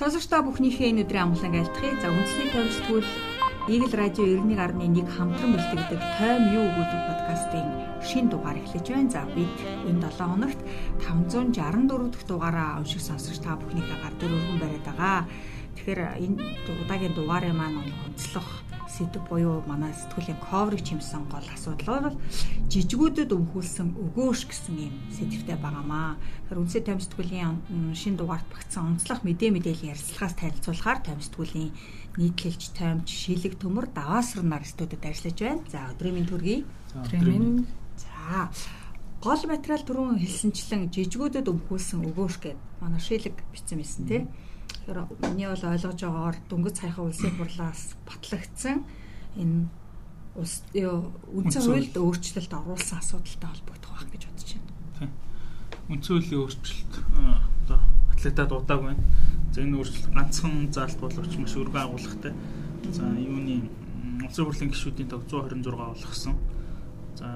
[0.00, 1.92] Сонсогчдоо бүхнийхээ энэ өдрийн амглан айлтгая.
[2.00, 3.04] За үндэсний төвсгөл
[3.68, 7.68] Eagle Radio 91.1 хамтран бэлтгэдэг Тойм юу гэдэг подкастын
[8.00, 9.12] шин дугаар эхлэж байна.
[9.12, 9.52] За бид
[9.84, 10.60] энэ 7 хоногт
[11.04, 15.18] 564 дахь дугаараа унших сонсогч та бүхнийхээ гар дээр өргөн бариад байгаа.
[15.76, 16.36] Тэгэхээр энэ
[16.80, 18.48] удаагийн дугаарын маань онцлог
[18.90, 22.18] сэдв буюу манай сэтгүүлийн коврыг чимсэн гол асуудал бол
[22.66, 26.18] жижигүүдэд өмхүүлсэн өгөөш гэсэн юм сэдвтэй байгаамаа.
[26.18, 31.70] Тэгэхээр үнсээ тайм сэтгүүлийн шин дугаарт багтсан онцлог мэдээ мэдээллийн ярилцлагаас танилцуулахаар тайм сэтгүүлийн
[32.18, 35.62] нийтлэлч таймч шилэг төмөр даваасар нар студид ажиллаж байна.
[35.70, 36.66] За өдрийн минь төргий.
[36.98, 38.50] Өдрийн за
[39.22, 44.24] гол материал түрүүн хэлсэнчлэн жижигүүдэд өмхүүлсэн өгөөш гэд манай шилэг бичсэн байсан тийм
[44.90, 48.82] Тэгэхээр миний бол ойлгож байгаагаар дөнгөж саяхан улсын хурлаас батлагдсан
[49.38, 49.70] энэ
[50.34, 54.74] улс үндсэн хуульд өөрчлөлт оруулсан асуудалтай холбогдох байх гэж бодож байна.
[54.98, 55.10] Тийм.
[55.94, 56.94] Үндсэн хуулийн өөрчлөлт
[57.70, 57.78] одоо
[58.10, 59.02] атлетаа дуудаг байна.
[59.54, 62.34] За энэ өөрчлөлт ганцхан заалт боловч маш өргөн агуулгатай.
[62.90, 63.70] За юуны
[64.26, 66.34] улсын хурлын гишүүдийн тог 126 болгосон.
[67.14, 67.30] За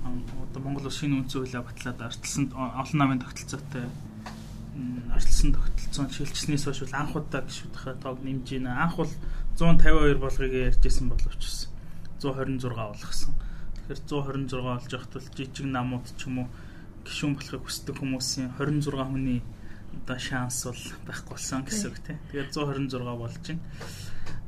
[0.00, 3.84] одоо Монгол улсын шинэ үндсэн хуулиа батлаад ардталсан олон намын тогтолцоотой
[5.12, 8.84] арчилсан тогтолцоон шилжснээс хойш бол анх удаа гişүүдийнхээ тоог нэмж байна.
[8.84, 9.12] Анх бол
[9.56, 11.42] 152 болгоёг ярьжсэн боловч
[12.20, 13.32] 126 болгосон.
[13.88, 16.48] Тэгэхээр 126 болж яхад бол жижиг намууд ч юм уу
[17.06, 19.40] гişүүн болохыг хүсдэг хүмүүсийн 26 хүний
[19.96, 22.18] одоо шанс бол байхгүй болсон гэсэн үг тийм.
[22.30, 23.62] Тэгээд 126 болж байна.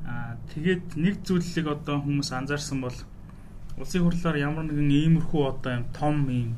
[0.09, 2.99] Аа тэгээд нэг зүйлийг одоо хүмүүс анзаарсан бол
[3.79, 6.53] улсын хурлаар ямар нэгэн иймэрхүү одоо юм том юм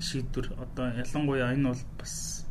[0.00, 2.43] шийдвэр одоо ялангуяа энэ бол бас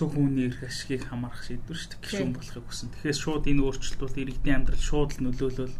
[0.00, 2.00] цөөх хүний эрх ашигыг хамаарах шийдвэр шүү дээ.
[2.08, 2.88] Гişүүн болохыг хүсэн.
[2.88, 5.76] Тэгэхээр шууд энэ өөрчлөлт бол иргэдийн амьдрал шууд л нөлөөлөл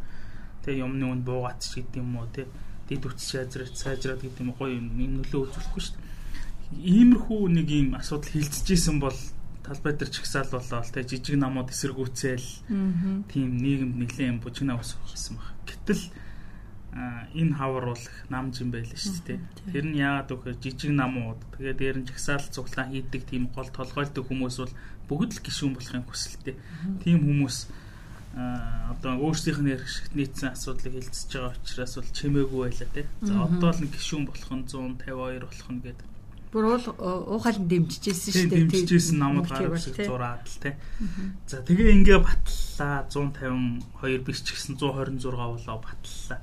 [0.61, 2.45] тэгээ юмны үн буугац ч гэдэг юм уу тий.
[2.85, 4.93] Дид үтс шаажраад сайжраад гэдэг юм гоё юм
[5.25, 6.05] нөлөө үзүүлэхгүй шүү дээ.
[6.85, 9.19] Иймэрхүү нэг юм асуудал хилцэжсэн бол
[9.65, 12.49] талбай дээр чагсаал болоо тий жижиг намууд эсэргүүцээл
[13.33, 15.49] тийм нийгэмд нэлээд бужигнаа усах гэсэн баг.
[15.65, 16.03] Гэтэл
[16.91, 19.39] энэ хавруулах нам жим байл шүү дээ.
[19.71, 24.27] Тэр нь яагаад вөхөр жижиг намууд тэгээд дээр нь жагсаал цуглаан хийдэг тийм гол толгойлдог
[24.27, 24.75] хүмүүс бол
[25.07, 26.59] бүгд л гişүүн болохын хүсэлтэй.
[27.07, 27.57] Тийм хүмүүс
[28.35, 33.07] одоо өөрсдийнх нь ярих шигт нийцсэн асуудлыг хилцэж байгаа учраас бол чимээгүй байла тий.
[33.23, 36.07] За одоо л гişүүн болох нь 152 болох нь гэдэг.
[36.51, 36.87] Бүр уул
[37.39, 38.67] уухаал нь дэмжижсэн шүү дээ.
[38.67, 40.75] Дэмжижсэн намууд гарав шиг зураад л тий.
[41.47, 46.39] За тэгээ ингээ батллаа 152 биш ч гэсэн 126 болоо батллаа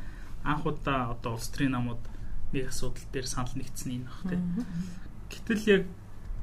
[0.47, 2.01] анх удаа одоо улс төрийн намууд
[2.55, 4.43] нэг асуудал дээр санал нэгдсэн юм баг тийм.
[5.27, 5.83] Гэтэл яг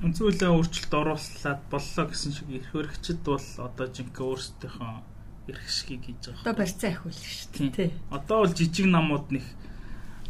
[0.04, 4.92] өнцгөлөө өөрчлөлт оруулаад боллоо гэсэн шиг эрх хөрөгчд бол одоо жинхэнэ өөрсдийнхөө
[5.48, 6.44] эрх шгийг хийж байгаа.
[6.44, 7.90] Одоо барьцаа үл шүү дээ.
[8.12, 9.46] Одоо бол жижиг намууд нэг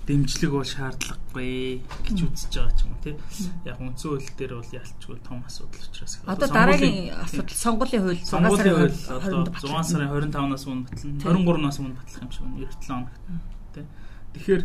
[0.04, 3.16] дэмжлэг бол шаардлагагүй гэж үзэж байгаа ч юм уу тий.
[3.64, 6.14] Яг үндсэн хууль дээр бол ялчгүй том асуудал учраас.
[6.28, 11.24] Одоо дараагийн асуудал сонгуулийн хууль 6 сарын хууль одоо 6 сарын 25-наас өмнө батлана.
[11.24, 12.68] 23-наас өмнө батлах юм шиг байна.
[12.68, 13.86] 97 хоногт тий.
[14.34, 14.62] Тэгэхээр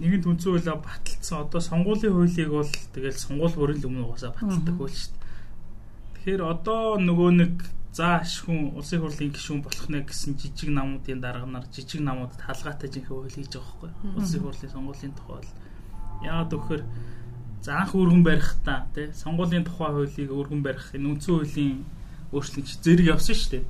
[0.00, 1.44] нэгэн түнцэн хуулиа баталцсан.
[1.44, 5.24] Одоо сонгуулийн хуулийг бол тэгэл сонгуул бүрийн өмнө угаасаа баталдаг хууль шүү дээ.
[6.16, 7.54] Тэгэхээр одоо нөгөө нэг
[7.92, 12.86] зааш хүн улсын хурлын гишүүн болох нэ гэсэн жижиг намуудын дарга нар жижиг намуудад халгаатай
[12.86, 13.90] жинхэнэ хууль хийж байгаа байхгүй.
[14.14, 15.50] Улсын хурлын сонгуулийн тухай бол
[16.22, 16.82] яагаад өгөхөр
[17.64, 21.84] за анх өргөн барих та тий сонгуулийн тухай хуулийг өргөн барих энэ үндсэн хуулийн
[22.32, 23.64] өөрчлөлт зэрэг явсан шүү дээ.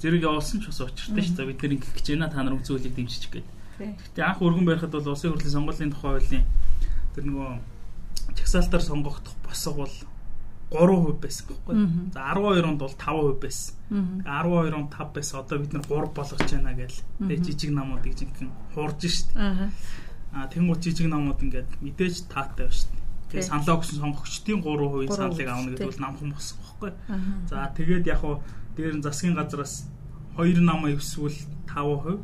[0.00, 1.50] Зэрэг явуулсан ч бас учиртай шүү дээ.
[1.50, 2.28] Бид нэр ингэх гэж байна.
[2.28, 3.48] Та нар үзүүлэлтийг дэмжиж гээд.
[4.14, 6.44] Гэтэ анх өргөн барихад бол улсын хурлын сонгуулийн тухай хуулийн
[7.14, 7.50] тэр нөгөө
[8.38, 9.94] чагсаалтаар сонгогдох босго бол
[10.70, 11.74] 3% байсан байхгүй.
[12.14, 13.74] За 12 онд бол 5% байсан.
[14.24, 15.40] 12 онд 5 байсан.
[15.40, 17.00] Одоо бид нар 3 болгож байна гээл.
[17.18, 19.30] Тэгээ жижиг намуудыг жинхэнэ хуурж штт.
[20.34, 22.90] Аа тэнгуут жижиг намууд ингээд мэдээж таатай байна штт.
[23.34, 26.90] Тэгээ саналаа өгсөн сонгогчдын 3% саналыг авна гэдэг бол намхан болсон байхгүй.
[27.50, 28.38] За тэгээд яг хуу
[28.78, 29.90] дээр нь засгийн газраас
[30.38, 31.34] 2 нам ивсвэл
[31.66, 32.22] 5%.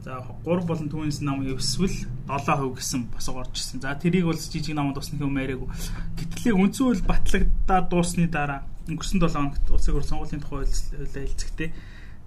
[0.00, 3.84] За 3 болон түүнээс нам ивсвэл 7% гэсэн босоо орж ирсэн.
[3.84, 5.68] За тэрийг бол жижиг намд усны юм яриаггүй.
[6.16, 11.68] Гэтэл үндсэн хууль батлагдаад дуусны дараа өнгөрсөн 7 хоногт улсын хурл сонгуулийн тухай хуулиа хэлцэхдээ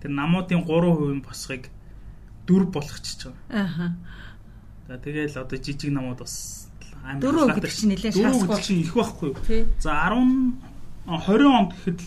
[0.05, 1.73] тэр намуудын 3% босхыг
[2.45, 3.65] 4 болгочихж байгаа.
[3.65, 3.87] Аха.
[4.87, 6.69] За тэгэл одоо жижиг намууд бас
[7.03, 8.47] амар гэдэг чинь нэлээд шаасгүй.
[8.47, 9.67] 4 чинь их байхгүй юу?
[9.83, 10.55] За 10
[11.07, 11.99] 20 онд гэхэд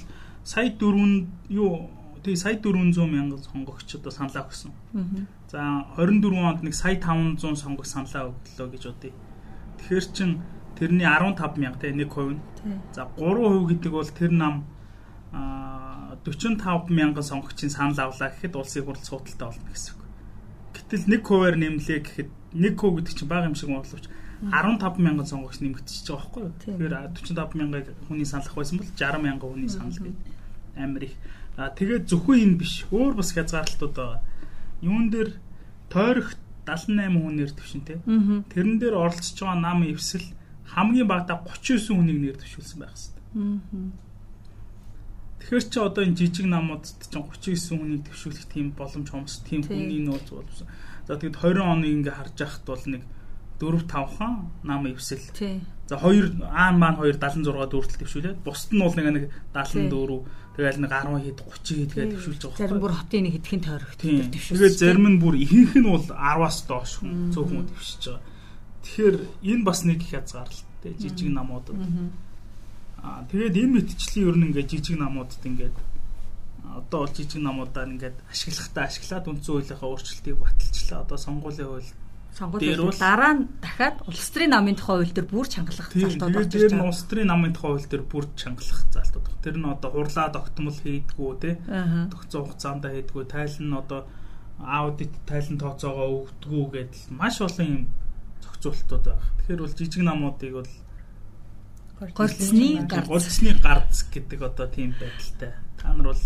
[0.45, 1.91] сая 4 юу
[2.25, 4.73] тэгээ сая 400 мянган сонгогч одоо саналаа өгсөн.
[5.53, 9.13] За 24 онд нэг сая 500 сонгогч саналаа өглөө гэж бодъё.
[9.79, 10.31] Тэгэхээр чин
[10.81, 12.41] тэрний 15 мянга те 1% нь.
[12.97, 14.65] За 3% гэдэг бол тэр нам
[15.33, 20.03] а 45 мянган сонгогчийн санал авлаа гэхэд улсын хурл суудалтай болно гэсэн үг.
[20.73, 24.09] Гэтэл 1%-аар нэмлээ гэхэд 1% гэдэг чинь бага юм шиг боловч
[24.43, 26.53] 15 мянган сонгогч нэмэгдчихэж байгаа байхгүй юу.
[26.61, 30.37] Тэгэхээр 45 мянгаыг хүний саналх байсан бол 60 мянган хүний санал гэдэг
[30.77, 31.17] амар их.
[31.57, 32.85] А тэгээд зөвхөн энэ биш.
[32.93, 34.21] Өөр бас хязгаарлалтууд байгаа.
[34.85, 35.31] Юун дээр
[35.89, 36.37] тойрогт
[36.69, 37.99] 78 хүнээр төвшинтэй.
[38.53, 40.27] Тэрэн дээр оролцож байгаа нам эвсэл
[40.69, 43.95] хамгийн багадаа 39 хүнийг нэр төвшүүлсэн байх хэвээр.
[45.41, 50.03] Тэгэхээр чи одоо энэ жижиг намуудад чинь 39 хүнийг төвшүүлэх тийм боломж хомс тийм хүний
[50.03, 50.67] нөөц болсон.
[51.07, 53.03] За тэгэд 20 оны ингээ харж яхад бол нэг
[53.61, 55.23] 4 5 хаан нам ивсэл.
[55.87, 60.27] За 2 аан маань 2 76 дүүртэл төвшүүлээд бусд нь бол нэг 74
[60.57, 62.61] тэгэл нэг 10 хэд 30 хэд тэгээд төвшүүлж байгаа.
[62.61, 64.57] Зарим бүр хотын нэг хэдхэн тойрог төвшүүлж.
[64.57, 68.25] Тэгээд зарим нь бүр ихэнх нь бол 10-аас доош хүн цөөхөн төвшиж байгаа.
[68.83, 69.17] Тэгэхээр
[69.51, 71.79] энэ бас нэг их хязгаарлалт жижиг намуудад.
[73.03, 75.77] Аа тэгээд энэ мэтчлийн ер нь ингээд жижиг намуудад ингээд
[76.67, 81.05] одоо бол жижиг намуудаар ингээд ашиглахтаа ашиглаад үндсэн хуулийнхаа өөрчлөлтийг баталчлаа.
[81.05, 81.71] Одоо сонгуулийн
[82.37, 86.53] хууль сонгуул дараа нь дахиад улс төрийн намын тухай хууль дээр бүр чангалах залтууд орж
[86.53, 86.93] ирж байгаа.
[86.93, 89.27] Улс төрийн намын тухай хууль дээр бүр чангалах залтууд.
[89.41, 91.51] Тэр нь одоо хурлаа тогтмол хийдгүү те.
[92.13, 94.01] Тогтцоо хугацаанд хийдгүү, тайлан нь одоо
[94.61, 97.85] аудит тайлан тооцоогоо өгдгүү гэдэл маш олон юм
[98.45, 99.25] зохицуултууд байна.
[99.41, 100.73] Тэгэхээр бол жижиг намуудыг бол
[102.13, 105.53] голцны гарц голцны гарц гэдэг одоо тийм байдалтай.
[105.81, 106.25] Та нар бол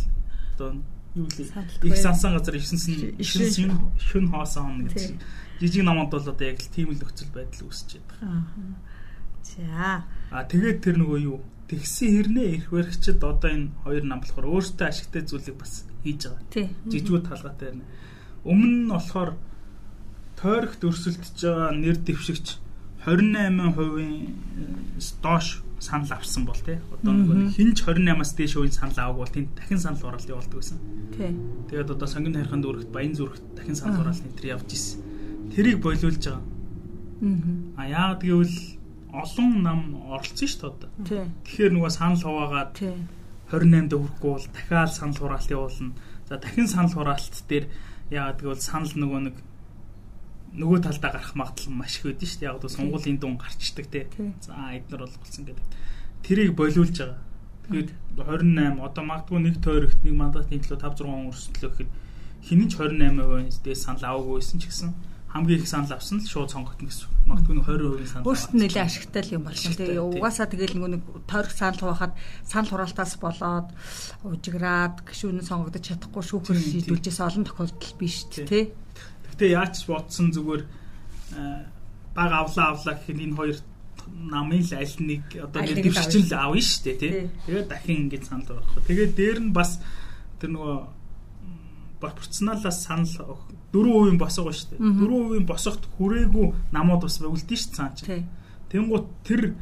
[0.55, 0.71] одоо
[1.15, 1.51] юу лээ
[1.87, 5.19] их сансан газар 9 9 шүн хоосон гэдэг
[5.61, 8.49] жижиг намууд бол одоо яг л тийм л нөхцөл байдал үүсэж байгаа.
[9.45, 10.09] За.
[10.33, 14.89] А тэгээд тэр нөгөө юу тэгсэн хэрнээ эрх баригчид одоо энэ хоёр нам болохоор өөртөө
[14.89, 16.73] ашигтай зүйлийг бас хийж байгаа.
[16.89, 17.85] Жижигүүд талгаатай байна.
[18.49, 19.37] Өмнө нь болохоор
[20.41, 22.47] тойрогт өрсөлдөж байгаа нэр дэвшигч
[23.05, 24.33] 28%-ийн
[25.21, 26.81] доош санал авсан бол тий.
[26.89, 30.79] Одоо нөгөө хинж 28-аас дээш үеийн санал аваагүй бол тэнд дахин санал хураалт явуулдаг байсан.
[31.17, 31.33] Тий.
[31.69, 35.01] Тэгээд одоо сонгон хайрхан дүүрэгт баян зүрэгт дахин санал хураалт энэ төр явж исэн
[35.55, 36.43] тэрийг болиулж байгаа.
[37.77, 38.57] Аа яагаад гэвэл
[39.13, 40.73] олон нам оролцсон шүү
[41.05, 41.27] дээ.
[41.45, 42.73] Тэгэхээр нөгөө санал хуваагаад
[43.51, 45.93] 28-д хүрэхгүй бол дахиад санал хураалт явуулна.
[46.31, 47.67] За дахин санал хураалт дээр
[48.11, 49.37] яагаад гэвэл санал нөгөө нэг
[50.55, 52.49] нөгөө талдаа гарах магадлал маш их байдаг шүү дээ.
[52.51, 54.07] Яг одоо сонгуулийн дуун гарчдаг те.
[54.41, 55.67] За эднэр бол болсон гэдэг.
[56.23, 57.19] Тэрийг болиулж байгаа.
[57.71, 61.91] Тэгээд 28 одоо магадгүй нэг тойрогт нэг мандатын төлөө 5 6 өрсөлдлөө гэхэд
[62.43, 64.91] хинэн ч 28% дээс санал аваагүй байсан ч гэсэн
[65.31, 67.07] хамгийн их санал авсан л шууд сонгогдно гэсэн.
[67.31, 68.27] Магадгүй нэг 20% санал.
[68.27, 69.71] Өөрт нь нэлээд ашигтай юм болно.
[69.79, 72.13] Тэгээ угаасаа тэгэл нэг тойрог санал хуахад
[72.43, 73.69] санал хураалтаас болоод
[74.27, 78.75] ужиграад гişүүн сонгогдож чадахгүй шүүхэр шийдүүлжээс олон тохиолдол биш тий.
[79.31, 80.63] Гэтэ яаж бодсон зүгээр
[82.11, 83.59] баг авлаа авлаа гэхэд энэ хоёр
[84.11, 87.13] намын л аль нэг одоо дэвшчин л авна шүү дээ тий.
[87.47, 88.83] Тэгээд дахин ингэж санал орох.
[88.83, 89.79] Тэгээд дээр нь бас
[90.43, 90.75] тэр нөгөө
[92.03, 93.39] пропорционалаас санал
[93.73, 94.81] 4% босгоо шүү дээ.
[94.83, 98.27] 4% босгохт хүрээгүй намууд бас үлдэн шүү цаан чи.
[98.71, 99.55] Тэнгуут тэр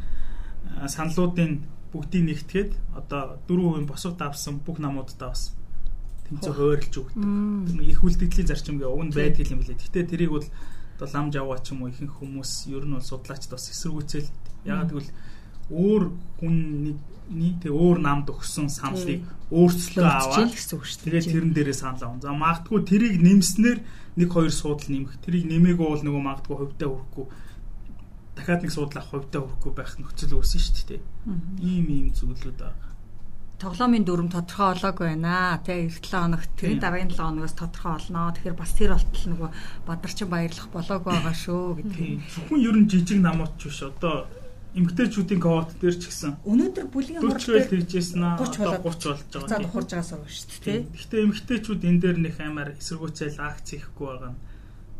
[0.88, 5.52] саналуудын бүгдийг нэгтгээд одоо 4% босгод авсан бүх намуудаа бас
[6.28, 7.24] тэмцээ хойрлж өгдөг.
[7.84, 9.80] Их үлдэгдлийн зарчимгийн уг нь байдаг юм билээ.
[9.80, 10.46] Гэтэ тэрийг бол
[10.96, 14.28] одоо лам жаваа ч юм уу ихэнх хүмүүс ер нь бол судлаачд бас эсэргүүцэл
[14.68, 15.12] ягаад гэвэл
[15.72, 16.02] өөр
[16.40, 22.20] хүн нэг нийт өөр намд өгсөн саналыг өөрсдөө аваад тэгээд тэрэн дээрээ санал аван.
[22.20, 23.78] За магадгүй тэрийг нэмснээр
[24.18, 25.20] нэг хоёр суудал нэмэх.
[25.24, 27.26] Тэрийг нэмээгүй бол нөгөө магадгүй хувьдаа хүрэхгүй
[28.36, 31.02] дахиад нэг суудлах хувьдаа хүрэхгүй байх нөхцөл үүсэн шүү дээ.
[31.62, 32.88] Ийм ийм зүйлүүд байгаа.
[33.58, 35.58] Тоглоомын дүрм тодорхой олоогүй байна.
[35.66, 38.30] Тэгээ 7 хоногт тэрийн дараагийн 7 хоногоос тодорхой олноо.
[38.30, 39.50] Тэгэхээр бас тэр болтол нөгөө
[39.82, 41.98] бадарчин баярлах болоогүй байгаа шүү гэдэг.
[42.38, 43.82] Зөвхөн ер нь жижиг намууч биш.
[43.82, 44.30] Одоо
[44.76, 49.48] эмгтээчүүдийн когорт дээр ч гэсэн өнөөдөр бүлгийн хуралд тэгжсэн аа 30 30 болж байгаа.
[49.48, 50.80] За ухарж байгаа шүү дээ.
[50.92, 54.40] Гэхдээ эмгтээчүүд энэ дээр нэг амар эсэргүүцэл акц хийхгүй байгаа нь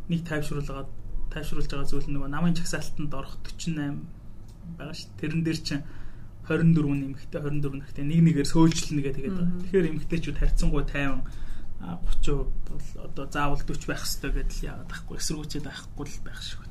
[0.09, 0.89] нэг тайвшруулгаад
[1.29, 5.13] тайвшруулж байгаа зүйл нөгөө намын чагсаалтанд орох 48 байгаа шүү.
[5.21, 5.85] Тэрэн дээр чинь
[6.49, 9.61] 24 эмгтээ 24 нөхтэй нэг нэгээр сөөлжлөнө гэдэг тэгээд байгаа.
[9.69, 11.21] Тэгэхээр эмгтээчүүд харьцангуй 50
[11.79, 16.68] 30% бол одоо заавал 40 байх хэрэгтэй гэдэл яагаад байхгүй эсэргүүцээд байхгүй л байх шиг.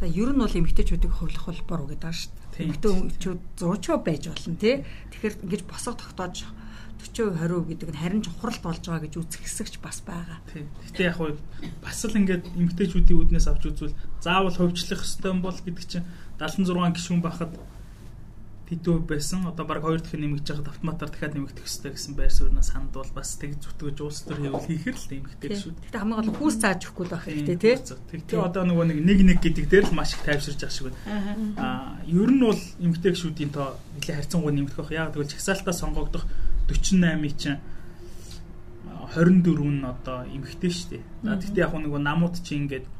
[0.00, 2.66] За ер нь бол эмэгтэйчүүдийг хувлах холбоор уу гэдэг шүү дээ.
[2.70, 4.74] Эмэгтэйчүүд 100% байж болно тий.
[5.10, 6.36] Тэгэхээр ингэж босго тогтоож
[7.00, 10.40] 40% 20% гэдэг нь харин чухралт болж байгаа гэж үзэх хэсэгч бас байгаа.
[10.50, 10.66] Тийм.
[10.90, 11.36] Гэтэ яг хуу
[11.84, 16.06] бас л ингээд эмгтээчүүдийн үүднээс авч үзвэл заавал ёстой юм бол гэдэг чинь
[16.40, 17.52] 76 гишүүн байхад
[18.66, 19.46] тэдүү байсан.
[19.46, 23.10] Одоо баг хоёр дахин нэмэгдэж байхад автоматар дахиад нэмэгдэх хэрэгтэй гэсэн байр сууриас санд бол
[23.14, 25.72] бас тэг зүтгэж улс төр хэвэл хийхэр л нэмэгдэх шүү.
[25.86, 27.76] Гэтэ хамгийн гол хүүс зааж өгөхгүй байх хэрэгтэй тий.
[27.78, 30.98] Тэгтээ одоо нөгөө нэг нэг гэдэг дээр л маш их тайвширж байгаа шиг байна.
[31.54, 34.90] Аа ер нь бол эмгтэй гişүүдийн тоо нэлээ харьцангуй нэмэгдэх байх.
[34.90, 36.24] Яг тэгвэл чагсаалтаа сонгогдох
[36.66, 37.62] 48-ийн чинь
[39.14, 41.02] 24 нь одоо эмгтэй шүү дээ.
[41.22, 42.95] За тэгтээ яг нөгөө намууд чинь ингээд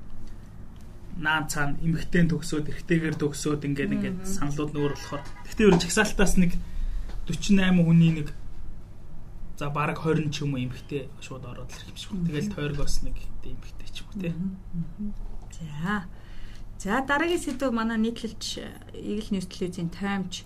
[1.17, 6.35] наан цаана эмгхтэн төгсөөд эргэтэйгээр төгсөөд ингээд ингээд саналууд нөр болохоор гэхдээ ер нь чагсаалтаас
[6.37, 6.53] нэг
[7.27, 8.29] 48 хүний нэг
[9.57, 12.27] за баг 20 ч юм уу эмгхтэй шууд ороод ирэх юм шиг байна.
[12.29, 14.33] Тэгэл тойргоос нэг эмгхтэй ч юм уу тий.
[15.57, 16.05] За.
[16.77, 18.61] За дараагийн сэдв манай нийтлэлч
[18.93, 20.45] Eagle News телевизийн таймч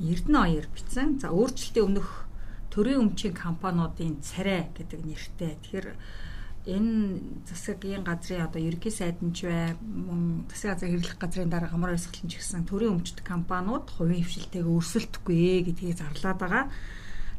[0.00, 1.20] Эрдэнэ оёр бичсэн.
[1.20, 2.24] За өөрчлөлтийн өмнөх
[2.72, 5.60] төрийн өмчийн компаниудын царай гэдэг нэртэй.
[5.60, 5.88] Тэгэхээр
[6.66, 11.70] энэ засгийн газрын одоо ерөнхий сайд нь ч бай мөн засгийн газрын хэрэглэх газрын дараа
[11.70, 16.64] хамаар ёсгалан ч гэсэн төрийн өмчт компаниуд хувийн хвшилтэйг өрсөлдөхгүй гэдгийг зарлаад байгаа.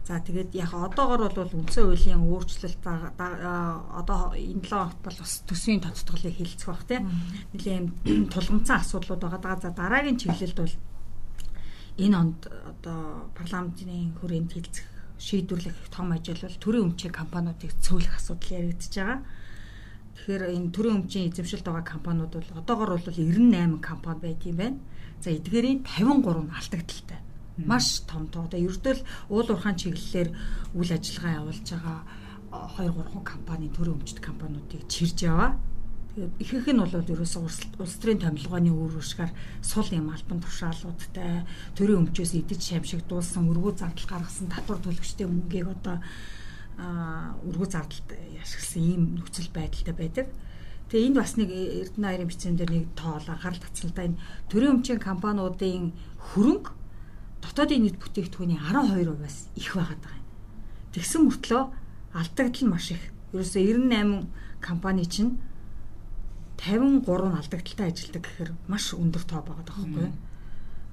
[0.08, 5.84] За тэгээд яг одоогор бол үндсэн хуулийн өөрчлөлт одоо энэ 7 хоногт бол бас төсвийн
[5.84, 7.04] тодтголыг хилцэх бах тийм
[7.52, 7.92] нэлийн
[8.32, 9.60] тулгымцсан асуудлууд байгаа.
[9.60, 10.76] За дараагийн чиглэлд бол
[12.00, 18.54] энэ онд одоо парламентын хүрээнд хилцэх шийдвэрлэх том ажил бол төрийн өмчийн компаниудыг цөөлөх асуудал
[18.58, 19.20] яригдчихэж байгаа.
[20.18, 24.78] Тэгэхээр энэ төрийн өмчийн эзэмшилд байгаа компаниуд бол одоогор бол 98 компани юм байна.
[25.22, 27.20] За эдгээрийн 53 нь алдагдaltaй.
[27.58, 28.46] Маш том тоо.
[28.46, 30.30] Одоо ердөө л уул уурхаан чиглэлээр
[30.78, 32.00] үйл ажиллагаа явуулж байгаа
[32.78, 35.58] 2 3 компани төрийн өмчт компаниудыг чирж яваа.
[36.18, 37.42] Ихэнх нь бол ерөөсөө
[37.78, 39.30] улс төрийн томилгооны үр өшгөр
[39.62, 41.46] сул юм албан тушаалуудтай
[41.78, 46.02] төрийн өмчөөс идэж шамшигдуулсан өргөө зардал гаргасан татвар төлөгчдийн мөнгийг одоо
[47.46, 50.28] өргөө зардалд яшигсан ийм нөхцөл байдалтай байдаг.
[50.90, 54.18] Тэгээ энд бас нэг Эрдэнэ аярын бичсэн дээр нэг тоол анхаарал да энэ
[54.50, 55.94] төрийн өмчийн компаниудын
[56.34, 56.74] хөрөнгө
[57.46, 60.30] дотоодын нийт бүтээгдэхүүний 12%-аас их байгаад байгаа юм.
[60.98, 61.64] Тэгсэн мөртлөө
[62.18, 63.04] алдагдал маш их.
[63.38, 64.26] Ерөөсөө 98
[64.66, 65.38] компани чинь
[66.58, 70.10] 53 нь алдагдaltaй ажилладаг гэхээр маш өндөр тоо байгаа байхгүй?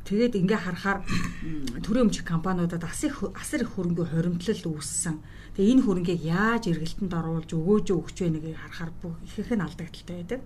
[0.05, 1.01] Тэгээд ингээ харахаар
[1.81, 5.17] төрийн өмчих компаниудад ас их асар их хөрөнгө хоримтлал үүссэн.
[5.57, 10.17] Тэгээ энэ хөрөнгийг яаж эргэлтэнд оруулж өгөөж өгч вэ нэгийг харахаар бүх ихэнх нь алдагдaltaй
[10.21, 10.41] байдаг.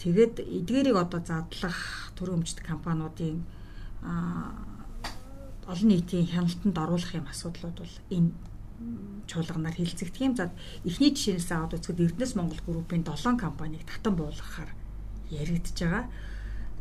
[0.00, 3.44] Тэгээд эдгээрийг одоо задлах төрийн өмчит компаниудын
[5.68, 8.32] олон нийтийн хяналтанд оруулах юм асуудлууд бол энэ
[9.28, 10.34] чуулганаар хилцэгдэх юм.
[10.36, 10.50] За
[10.84, 14.72] эхний жишээнээс аваад үзэхэд Эрдэнэс Монгол группийн 7 компанийг татан буулгахаар
[15.30, 16.04] яригдж байгаа.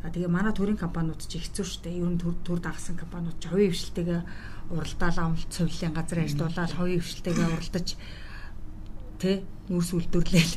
[0.02, 1.92] За тэгээ манай төрийн компаниуд ч хэцүү шттэ.
[1.92, 4.22] Ер нь төр төр дагсан компаниуд ч хувийн хвшилтэйгээ
[4.72, 7.88] уралдаал амлалт цовлын газар ажиллуулаад хувийн хвшилтэйгээ уралдаж
[9.20, 10.56] тэ нүрс үлдвэрлээл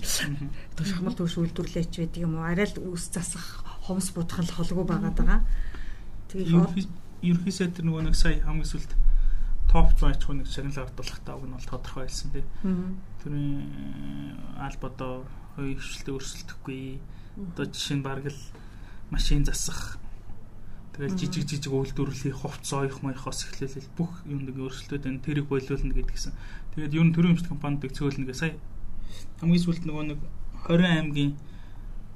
[0.79, 5.43] тушхмал төрш үлдвэрлээч байдаг юм уу арай л үс засах хомс будах л холгүй байгаа.
[6.31, 6.87] Тэгээ
[7.27, 8.95] ерөнхийдөө тэр нөгөө нэг сая хамгийн сүлд
[9.73, 12.45] топ 100 аж ахуйн шагналаар ардуулах тааг нь бол тодорхой хэлсэн тий.
[13.25, 15.25] Тэрийн аль бодоо
[15.57, 17.01] хоёрын хвшилтэд өрсөлдөхгүй.
[17.57, 18.41] Одоо жишээ нь бараг л
[19.09, 19.97] машин засах
[20.93, 25.97] Тэгэл жижиг жижиг үйлдвэрлэлийн хувц ойх моёхоос эхлээл бүх юм нэг өөрчлөлтүүд энэ тэрийг болиулна
[25.97, 26.37] гэдгийгсэн.
[26.77, 28.53] Тэгээд ер нь төрийн өмчт компанидыг цөөлнө гэ сая
[29.41, 30.21] хамгийн сүүлд нөгөө нэг
[30.69, 31.33] 20 аймгийн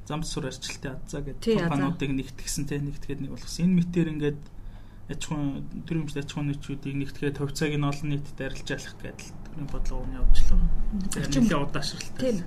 [0.04, 3.64] замд сур арчилтын азаа гэдэг компаниудыг нэгтгэсэн те нэгтгээд нэг болгосон.
[3.64, 4.40] Энэ мэтэр ингээд
[5.10, 9.30] аж ахуйн төрийн өмчт аж ахуйн нэгжүүдийг нэгтгэхэд хувьцааг нь олон нийтэд арилж ялах гэдэг
[9.46, 10.58] төрийн бодлогын явуулчлаа.
[11.14, 12.20] Нэлээд удаашралтай.
[12.22, 12.38] Тийм.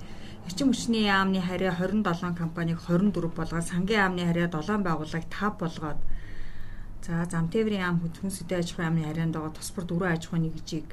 [0.46, 6.00] Эрчим хүчний яамны харьяа 27 компанийг 24 болгоод сангийн яамны харьяа 7 байгууллагыг 5 болгоод
[7.04, 10.88] за замтээврийн яам хүнс сэдэ аж ахуйн яамны харьяанд байгаа тусбар дөрвөн аж ахуйн нэгжийг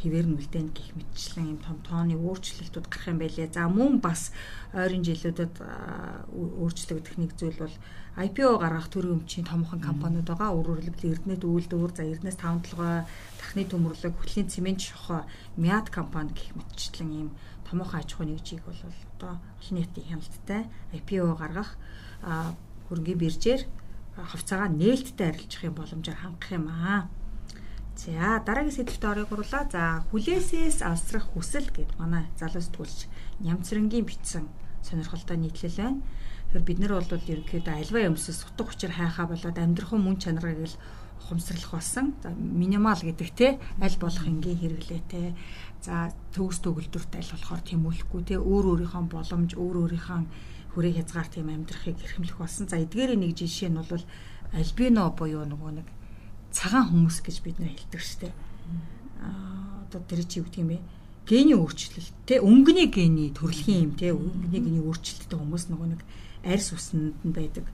[0.00, 3.48] хിവэр нүлдэнд гих мэтчлэн юм том тооны өөрчлөлтүүд гарах юм байлээ.
[3.52, 4.34] За мөн бас
[4.74, 7.76] ойрын жилүүдэд өөрчлөгдөх нэг зүйл бол
[8.14, 10.54] IPO гаргах төрийн өмчийн томхон компаниуд байгаа.
[10.54, 13.02] Өөрөөр хэлбэл Эрдэнэт үйлдвэр, за Эрдэнэс таван толгой,
[13.42, 15.26] тахны төмөрлөг, хөтлийн цемент шохоо,
[15.58, 17.28] Мяд компани гих мэтчлэн ийм
[17.66, 18.78] томоохон аж ахуйн нэгжийг бол
[19.18, 20.62] одоо олон нийтийн хяналттай
[20.94, 21.74] IPO гаргах
[22.86, 23.62] хөрөнгөний биржээр
[24.14, 27.10] хувьцаагаа нээлттэй арилжах юм боломжоор хангах юм аа.
[27.94, 29.70] За дараагийн сэдвтэ орыг гурлаа.
[29.70, 33.06] За хүлээсээс авсрах хүсэл гэд манай залуу сэтгүүлч
[33.46, 34.50] Нямцрынгийн бичсэн
[34.82, 36.02] сонирхолтой нийтлэл байна.
[36.50, 40.76] Тэгэхээр бид нар бол ерөнхийдөө альва юмсаас сутг учир хайхаа болоод амьдрахын мөн чанарыг л
[41.22, 42.18] ухамсарлах болсон.
[42.22, 43.48] За минимал гэдэг те
[43.78, 45.34] аль болох энгийн хэрэглээ те.
[45.78, 50.20] За төгс төгөлдөрт аль болохоор тэмүүлэхгүй те өөр өөрийнхөө боломж өөр өөрийнхөө
[50.74, 52.66] хүрээ хязгаар тийм амьдрахыг эрхэмлэх болсон.
[52.66, 54.04] За эдгээрийн нэг жишээ нь бол
[54.52, 55.86] альбино буюу нөгөө нэг
[56.54, 58.34] цагаан хүмүүс гэж бид нэр хэлдэг штеп.
[59.18, 60.78] Аа одоо тэр чи юу гэдэг юм бэ?
[61.26, 66.00] Гений өөрчлөлт те өнгөний гений төрөлхийн юм те өнгөний гений өөрчлөлттэй хүмүүс нөгөө нэг
[66.46, 67.66] арьс уснд нь байдаг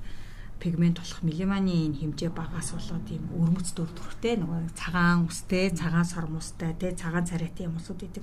[0.61, 6.77] пигмент болох меломаны хэмжээ багаас болоод ийм өрмөц дөр төрхтэй нөгөө цагаан устэй, цагаан сормустай,
[6.77, 8.23] тэ цагаан царайтай юм усуд идэг.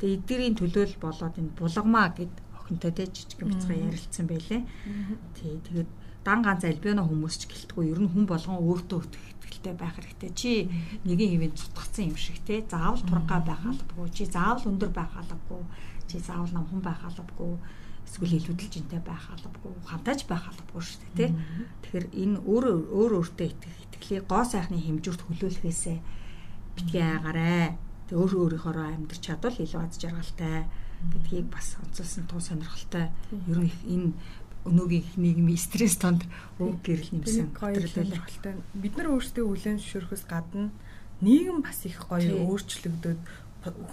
[0.00, 4.64] Тэгээ эдгэрийн төлөөл болоод энэ булгамаа гэд охинтой тэ жижиг бяцгаа ярилцсан байлээ.
[5.36, 5.90] Тий тэгээд
[6.24, 9.00] дан ганц альбино хүмүүс ч гэлтгүй ер нь хүн болгон өөртөө
[9.46, 10.30] итгэлтэй байх хэрэгтэй.
[10.34, 10.50] Чи
[11.06, 12.66] нэгin хэвэн цутгацсан юм шиг те.
[12.66, 14.10] Заавал тургаа байх албагүй.
[14.10, 15.62] Чи заавал өндөр байх албагүй.
[16.10, 17.56] Чи заавал намхан байх албагүй.
[18.06, 21.30] эсвэл илүүдэлжинтэй байх албагүй хантаж байх албагүй шүү дээ тий.
[21.82, 25.96] Тэгэхээр энэ өөрөө өөр өөртөө итгэлийг гоо сайхны хэмжүүрт хөлөөлөхөөсөө
[26.78, 27.74] битгий аагараа.
[28.06, 30.70] Тэг өөр өөрийнхөө амьдрч чадвал илүү аз жаргалтай
[31.12, 33.10] гэдгийг бас онцолсон туу сонирхолтой.
[33.50, 34.14] Ер нь энэ
[34.66, 36.26] өнөөгийн их нийгмийн стресс тонд
[36.58, 38.54] өг гэрэл нэмсэн сонирхолтой.
[38.74, 40.74] Бид нар өөрсдөө хүлэн зөвшөөрөхөөс гадна
[41.22, 43.20] нийгэм бас их гоё өөрчлөгдөд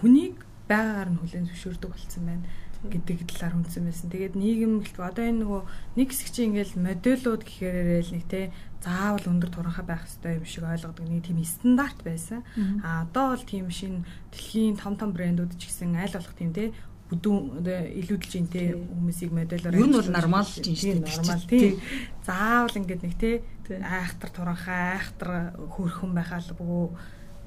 [0.01, 0.35] хүнийг
[0.67, 2.45] байгаагаар нь хүлэн зөвшөөрдөг болсон байна
[2.83, 4.11] гэдэг талаар хүнсэн байсан.
[4.11, 5.61] Тэгээд нийгэм гэлт одоо энэ нөгөө
[5.95, 8.41] нэг хэсэг чинь ингээл модулууд гэхээрээ л нэг те
[8.83, 12.43] заавал өндөр туранхай байх хэрэгтэй юм шиг ойлгодог нэг тийм стандарт байсан.
[12.83, 14.03] А одоо бол тийм шин
[14.35, 16.75] дэлхийн том том брэндүүд ч гэсэн аль болох тийм те
[17.13, 17.61] бүдүүн
[18.01, 21.45] илүүдэлж ин те хүмүүсийг модулаар ер нь бол нормал ч юм шиг нормал.
[21.45, 21.77] тий.
[22.25, 23.31] Заавал ингээд нэг те
[23.69, 26.89] айхтар туранхай айхтар хөрхөн байхаалгүй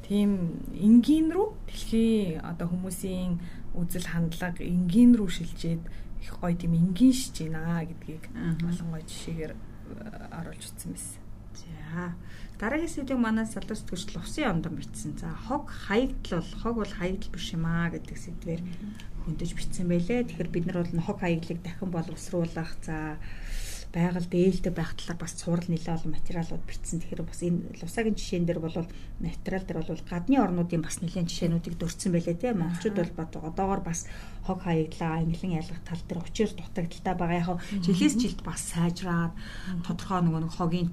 [0.06, 0.30] тийм
[0.70, 3.42] энгийн рүү дэлхийн одоо хүмүүсийн
[3.74, 5.82] үзэл хандлага энгийн рүү шилжээд
[6.22, 8.24] их гоё тийм энгийн шиж байна гэдгийг
[8.62, 9.58] олон гоё жишээгээр э,
[10.38, 11.22] оруулж утсан байсан.
[11.58, 12.14] За.
[12.60, 15.18] Дараагийн сэдвийг манай салбар сэтгүүлч Лувсын ондон бичсэн.
[15.20, 18.62] За хог хаягдл бол хог бол хаягдл биш юм аа гэдэг сэдвээр
[19.26, 20.24] хөндөж бичсэн байлээ.
[20.30, 23.18] Тэгэхээр бид нар бол хог хаяглыг дахин боловсруулах за
[23.96, 27.00] байгаль дээлтэй байх талаар бас цуврал нэлээд олон материалууд бичсэн.
[27.00, 28.76] Тэгэхээр бас энэ лусагийн жишээн дээр бол
[29.24, 34.04] материал дээр бол гадны орнуудын бас нэлээд жишээнүүдийг дурдсан байлээ тийм монголчууд бол одоогоор бас
[34.44, 37.56] хог хаяглаа ангилан ялгах тал дээр учир дутагдaltaй байгаа.
[37.56, 39.32] Яг жилээс жилд бас сайжраад
[39.86, 40.88] тодорхой нөгөө нэг хогийн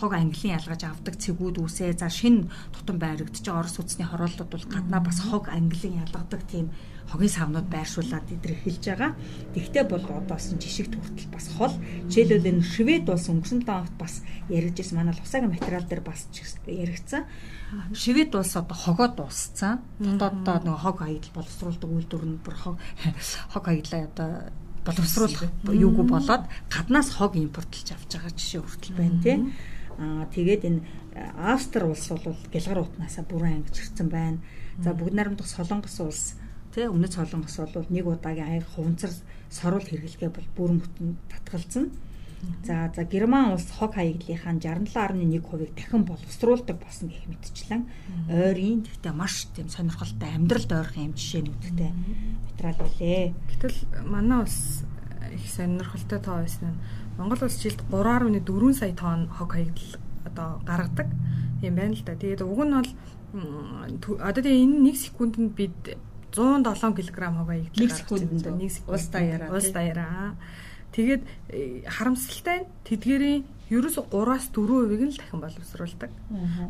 [0.00, 5.02] хог ангилан ялгаж авдаг цэгүүд үсээ за шин тутам байгаа орос үсний хорооллууд бол гаднаа
[5.04, 6.72] бас хог ангилан ялгадаг тийм
[7.14, 9.14] хогийн савнууд байршуулад идэрхэлж байгаа.
[9.54, 11.74] Тэгтээ бол одоосон жишгт хүртэл бас хол
[12.10, 16.26] жишээлбэл энэ Швед улс өнгөрсөн 7 хоногт бас ярьж ирсэн манай лусагийн материал дээр бас
[16.66, 17.22] яригдсан.
[17.94, 19.86] Швед улс одоо хогоо дууссан.
[20.02, 22.76] Дотооддоо нөгөө хог аягдал боловсруулдаг үйлдвэр нь бүр хог
[23.54, 24.30] хог аяглаа одоо
[24.82, 29.36] боловсруулах юугүй болоод гаднаас хог импортлж авч байгаа жишээ хүртэл байна тий.
[30.02, 30.82] Аа тэгээд энэ
[31.38, 34.42] Австри улс бол гялгар утнаасаа бүрэн ангиж ирсэн байна.
[34.82, 36.34] За бүгд найрамдах Солонгос улс
[36.74, 39.14] Тэ өмнөд солонгос бол нэг удаагийн аяг хуванцар
[39.46, 41.94] сорол хэрэглэгээ бол бүрэн бүтэн татгалзсан.
[42.66, 47.82] За за Герман улс хог хаягдлынхаа 67.1%-ийг дахин боловсруулдаг болсон гэх мэтчлэн
[48.28, 51.92] ойрын тэгтээ маш тийм сонирхолтой амьдралд ойрхон юм жишээнүүдтэй
[52.44, 53.32] материал үлээ.
[53.48, 54.84] Гэтэл манай улс
[55.30, 56.80] их сонирхолтой тоо байсан нь
[57.16, 61.08] Монгол улс жилд 3.4 сая тонн хог хаягдл одоо гаргадаг
[61.62, 62.18] юм байна л да.
[62.18, 62.90] Тэгээд уг нь бол
[64.20, 65.78] одоо тэгээ энэ нэг секундэд бид
[66.36, 70.34] 107 кг хаваа игдэл 1 секундэд 1 секунд улс даяараа улс даяараа.
[70.94, 73.42] Тэгээд э, харамсалтай нь тэдгэрийн
[73.72, 76.10] ерөөсө 3-аас 4%-ийг нь л дахин боловсруулдаг.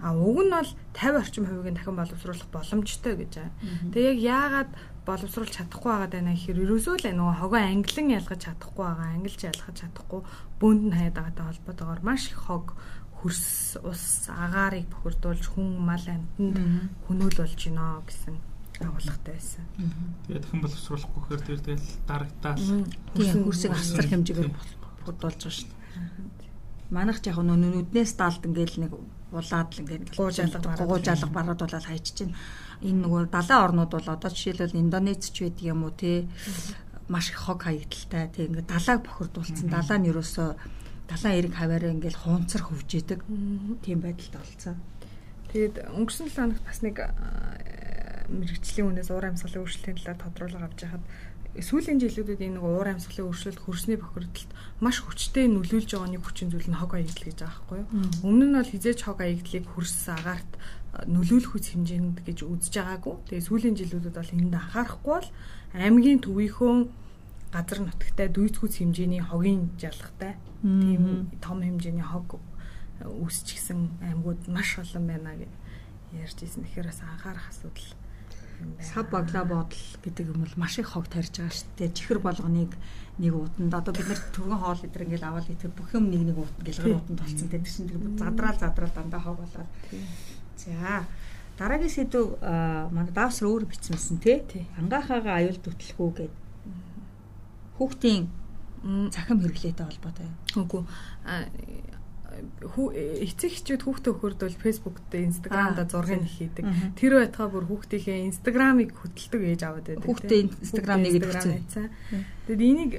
[0.01, 3.53] А уг нь бол 50 орчим хувийг нь дахин боловсруулах боломжтой гэж байна.
[3.93, 4.71] Тэгээ яг яагаад
[5.05, 9.77] боловсруулж чадахгүй байгаа даа гэхээр ерөөсөө л нөгөө хогоо англин ялгаж чадахгүй байгаа, ангилж ялгаж
[9.77, 10.21] чадахгүй
[10.57, 12.67] бөөнд нь хаяад байгаатай холбоотойгоор маш их хог
[13.21, 13.45] хөрс
[13.85, 16.57] ус агаарыг бохирдуулж хүн мал амьтанд
[17.05, 19.65] хөнөөл болж гинэ гэсэн агуулгатай байсан.
[20.27, 22.67] Тэгээд дахин боловсруулахгүй гэхээр тэр тэгэл дарагдаал
[23.15, 24.51] тийм хөрсийг асар хэмжээгээр
[25.07, 26.91] бодуулж байгаа шүү дээ.
[26.91, 28.93] Манайх ч яг нүднээс даалд ингээл нэг
[29.31, 32.35] улаад л ингээд гууж алга гууж алга бараад болоод хайчиж чинь.
[32.83, 36.27] Энэ нөгөө далайн орнууд бол одоо жишээлбэл Индонез ч байдаг юм уу те?
[37.09, 38.47] Маш их хог хаягдaltaй те?
[38.47, 40.49] Ингээд далайг бохирдуулсан далаа нь ерөөсөө
[41.11, 43.21] далайн эрэг хаваараа ингээд хуунцар хөвжээдэг
[43.83, 44.77] тийм байдалтай болцсон.
[45.51, 46.97] Тэгээд өнгөрсөн 7 хоногт бас нэг
[48.29, 51.05] мэрэгчлийн үнээс уур амьсгалын өөрчлөлтийн талаар тодруулга авч байхад
[51.55, 54.51] сүүлийн жилүүдэд энэ нэг уур амьсгалын өөрчлөлт хөрсний бохирдолд
[54.83, 57.89] маш хүчтэй нөлөөлж байгаа нэг хүчин зүйл нь хог аягдал гэж байгаа байхгүй юу.
[58.27, 60.53] Өмнө нь бол хизээч хог аягдлыг хөрс агаарт
[61.07, 63.15] нөлөөлөх хүч хэмжээнд гэж үзэж байгаагүй.
[63.31, 65.29] Тэгээ сүүлийн жилүүдэд бол энд анхаарахгүй бол
[65.79, 66.73] аймгийн төвийнхөө
[67.55, 72.43] газар нутагтай дүйц хүч хэмжээний хогийн жалгатай тийм том хэмжээний хог
[72.99, 75.53] үүсчихсэн аймагуд маш олон байна гэж
[76.19, 76.67] ярьж ирсэн.
[76.67, 77.91] Тэгэхээр бас анхаарах асуудал
[78.81, 81.97] сав баглаа бодол гэдэг юм бол маш их хог тарьж байгаа шүү дээ.
[81.97, 82.73] Чихэр болгоныг
[83.19, 86.39] нэг уутанд одоо бид нар түргэн хоол идэр ингээл аваад идэх бүх юм нэг нэг
[86.39, 87.49] уутанд гэлгэр уутанд толцсон.
[87.49, 89.71] Тэр чинь задраал задраал дандаа хог болоод.
[90.59, 91.07] За
[91.59, 92.39] дараагийн сэдв
[92.91, 94.67] манай давсар өөр бичсэнсэн тий.
[94.79, 96.35] Ангаахаага аюул төтлөхүү гэд
[97.79, 98.29] хүүхдийн
[99.15, 100.29] цахим хэрэглээтэй холбоотой.
[100.59, 100.83] Үгүй
[102.35, 106.65] эцэг эхчүүд хүүхдээ өгөхөрдөл фэйсбુક дээр инстаграмда зургийг хийдэг.
[106.99, 110.07] Тэр байтугай бүр хүүхдийнхээ инстаграмыг хөтэлдэг ээж аваад байдаг.
[110.07, 111.89] Хүүхдээ инстаграм нэгэд хэлсэн.
[112.47, 112.93] Тэгэд энийг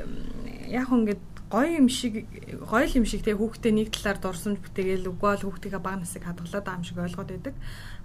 [0.72, 2.26] яг ингээд гоё юм шиг
[2.66, 6.66] гоё юм шиг тэгээ хүүхдээ нэг талаар дурсамж бүтээгээл үгүй бол хүүхдийнхээ баг насыг хадгалаад
[6.66, 7.56] байгаа юм шиг ойлгоод байдаг.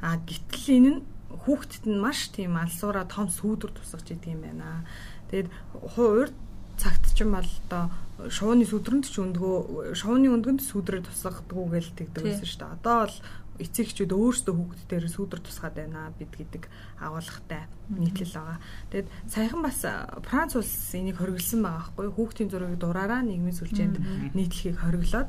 [0.04, 4.84] А гítэл энэ нь хүүхдэд нь маш тийм алсуура том сүүдэр тусгаж идэг юм байна.
[5.30, 5.48] Тэгээд
[5.96, 6.34] урд
[6.80, 7.84] цагт ч юм бол одоо
[8.32, 12.76] шууны сүдрэнд ч өндгөө шууны өндгөнд сүдрээ тусгадгүй гээл тэгдэг байсан шүү дээ.
[12.80, 13.16] Одоо бол
[13.60, 16.64] эцэгчүүд өөрсдөө хүүхдүүдээр сүдэр тусгаад байна бид гэдэг
[17.04, 18.58] агуулгатай нийтлэл байгаа.
[18.88, 19.78] Тэгэд саяхан бас
[20.24, 23.96] Франц улс энийг хориглосон байгаа байхгүй хүүхдийн зургийг дураараа нийгмийн сүлжээнд
[24.32, 25.28] нийтлэхийг хориглоод.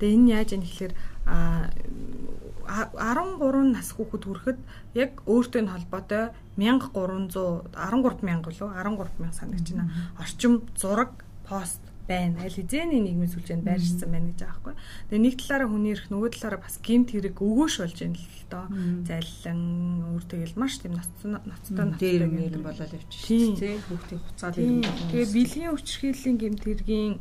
[0.00, 0.92] Тэгээ энэ яаж юм гэхээр
[1.28, 4.58] 13 нас хүүхэд хүрэхэд
[4.94, 6.24] яг өөртөө нь холбоотой
[6.56, 9.88] 1300 13 мянга лөө 13 мянга санагч байна.
[10.20, 12.40] Орчим зураг пост байна.
[12.44, 14.74] Аль хизээний нийгмийн сүлжээнд байршсан байна гэж байхгүй.
[15.08, 18.66] Тэгээ нэг талаараа хүний ирэх нөгөө талаараа бас гимт хэрэг өгөөш болж байна л доо.
[19.08, 19.60] Зайлан
[20.12, 23.76] өөр тэгэл маш тийм ноцтой ноцтой дээр юм болоод явчих шүү дээ.
[23.84, 24.88] Хүүхдийн хуцаад ирэн.
[25.12, 27.14] Тэгээ бэлгийн хүчрхийллийн гимт хэргийн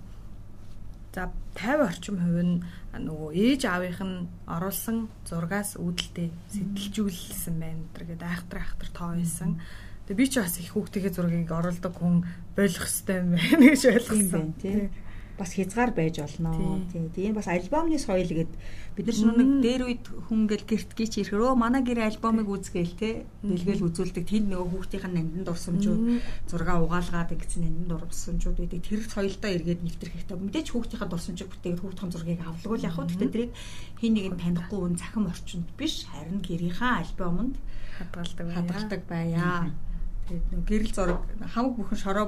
[1.14, 2.56] за 50 орчим хувь нь
[2.98, 9.62] нөгөө ээж аавынх нь оруулсан зургаас үүдэлтэй сэтэлжүүлсэн байна гэдэг айхтар айхтар тоо байсан.
[10.06, 12.26] Тэгээ би ч бас их хүүхдийн зургийг оруулдаг хүн
[12.58, 14.54] болох хэвээр байна гэж ойлгосон.
[14.62, 14.90] тийм
[15.38, 16.82] бас хязгаар байж болно.
[16.92, 17.12] Тийм.
[17.14, 18.58] Энэ бас альбомны соёл гэдэг
[18.98, 23.10] бид нар нэг дээр үед хүн гэл гэрт гीच ирэхрөө манай гэр альбомыг үзгээл те
[23.46, 26.02] бэлгээл үзүүлдэг тэнд нөгөө хүүхдийн нандин дурсамжууд
[26.50, 28.82] зураг угаалгаад гэсэн нандин дурсамжууд байдаг.
[28.82, 30.38] Тэр соёлдоо эргээд нэвтрэх хэрэгтэй.
[30.42, 33.54] Мэдээч хүүхдийн дурсамжийг бүтээгээд хүүхдийн зургийг авлаггүй яг хөө гэхдээ тэрийг
[34.02, 37.56] хин нэг нь танихгүй өн цахим орчинд биш харин гэрийнхаа альбомонд
[38.02, 38.46] хадгалдаг.
[38.58, 39.70] Хадгалдаг байя.
[40.26, 41.22] Тэгээд гэрэл зураг
[41.54, 42.26] хамаг бүхэн шороо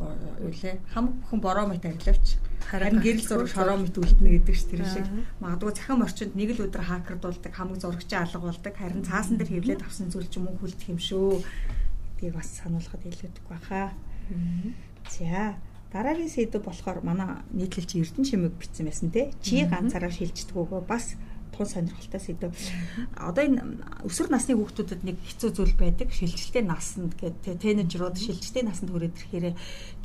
[0.00, 0.74] мэт үлээ.
[0.94, 2.26] Хамаг бүхэн бороо мэт арилавч.
[2.68, 5.06] Харин гэрэл зураг шороо мэт үлдэнэ гэдэг ш тэр шиг
[5.40, 9.82] магадгүй цахим орчинд нэг л өдөр хакердуулдаг хамаг зурагчаа алга болдог харин цаасан дээр хевлээд
[9.82, 11.40] авсан зүйл ч юм уу хүлдэх юм шүү.
[12.18, 13.96] Гэдгийг бас сануулхад илүүдэг баха.
[15.08, 15.56] За
[15.92, 19.32] дараагийн сэдв болохоор манай нийтлэлч Эрдэнэ чимэг бичсэн байсан те.
[19.40, 21.16] Чи ганцаараа шилждэг өгөө бас
[21.58, 22.54] тун сонирхолтой сэдв.
[23.18, 26.14] Одоо энэ өсвөр насны хүүхдүүдэд нэг хэцүү зүйл байдаг.
[26.14, 29.46] Шилжилттэй наснд гэдэг тэнэжрууд шилжилттэй наснд хүрээд ирэхээр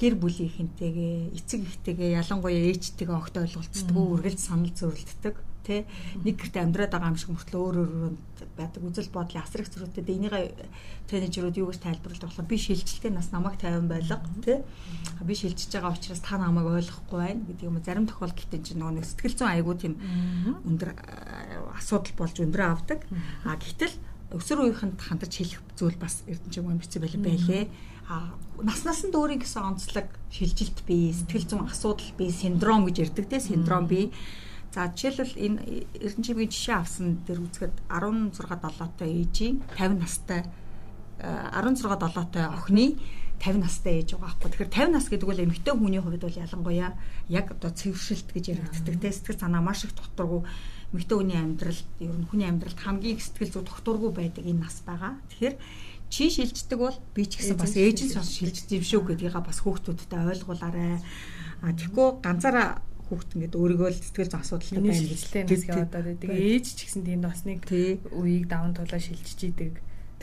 [0.02, 5.88] гэр бүлийн хинтэйгээ, эцэг эхтэйгээ ялангуяа ээжтэйгээ огт ойлголцдог, үргэлж санал зөрөлддөг тий
[6.24, 8.16] нэг гэрте амьдраад байгаа юм шиг мөртлөө өөр өөр
[8.58, 10.04] байдаг үзэл бодлын асар их зөрүүтэй.
[10.04, 10.36] Энийг
[11.08, 14.60] тренерүүд юу гэж тайлбарлаж болохоор би шилжилттэй нас намайг 50 байлга тий
[15.24, 17.80] би шилжиж байгаа учраас та намайг ойлгохгүй байна гэдэг юм.
[17.80, 19.96] Зарим тохиолдолд чинь нөгөө нэг сэтгэл зүйн айгуу тийм
[20.68, 20.92] өндөр
[21.80, 23.00] асуудал болж өндрөө авдаг.
[23.48, 23.96] А гэтэл
[24.36, 27.64] өсвөр үеийнхэнд хандаж хэлэх зүйл бас эрдэнэ юм бичсэн байлаа байлээ.
[28.12, 33.32] А наснаас нь өөрийн гэсэн онцлог шилжилт бий, сэтгэл зүйн асуудал бий, синдром гэж ярьдаг
[33.32, 34.12] те синдром бий.
[34.12, 35.60] Mm -hmm За жишээлбэл энэ
[36.02, 40.42] Эрдэнэ чимгийн жишээ авсан дээр үзэхэд 16 7-той ээжийн 50 настай
[41.22, 42.98] 16 э, 7-той охины
[43.38, 44.50] 50 настай ээж байгаа байхгүй.
[44.50, 46.98] Тэгэхээр 50 нас гэдэг бол эмэгтэй хүний хувьд бол ялангуяа
[47.30, 48.96] яг одоо цэвэршилт гэж яригддаг.
[48.98, 50.42] Тэ сэтгэл санаа маш их докторгүй
[50.90, 54.82] эмэгтэй хүний амьдралд ер нь хүний амьдралд хамгийн их сэтгэл зүй докторгүй байдаг энэ нас
[54.82, 55.22] байгаа.
[55.30, 55.56] Тэгэхээр
[56.10, 60.24] чи шилждэг бол би ч гэсэн бас ээж нь шилждэг юм шүү гэдгийг бас хүүхдүүдтэй
[60.34, 60.98] ойлгуулаарай.
[61.62, 62.82] А тэгэхгүй ганцаараа
[63.14, 66.30] хүүхд ингээд өөрийгөө л сэтгэл зүйн асуудалтай байна гэж хэлж яваад байдаг.
[66.34, 69.74] Ээж ч гэсэн тийм бас нэг үеийг даван тулаа шилжиж идэг.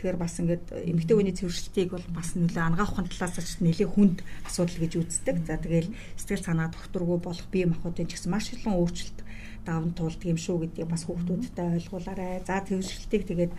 [0.00, 4.81] Тэгэхээр бас ингээд эмэгтэй хүний цэвэршилтийг бол бас нөлөө ангаахын талаас ч нэлээд хүнд асуудал
[4.81, 5.37] гэж үздэг.
[5.44, 9.18] За тэгэл сэтгэл санаа докторгүй болох бие махбодын ч гэсэн маш олон өөрчлөлт
[9.68, 12.40] даван туулдаг юм шүү гэдгийг бас хүүхдүүдтэй ойлгуулаарай.
[12.48, 13.53] За цэвэршилтийг тэгээд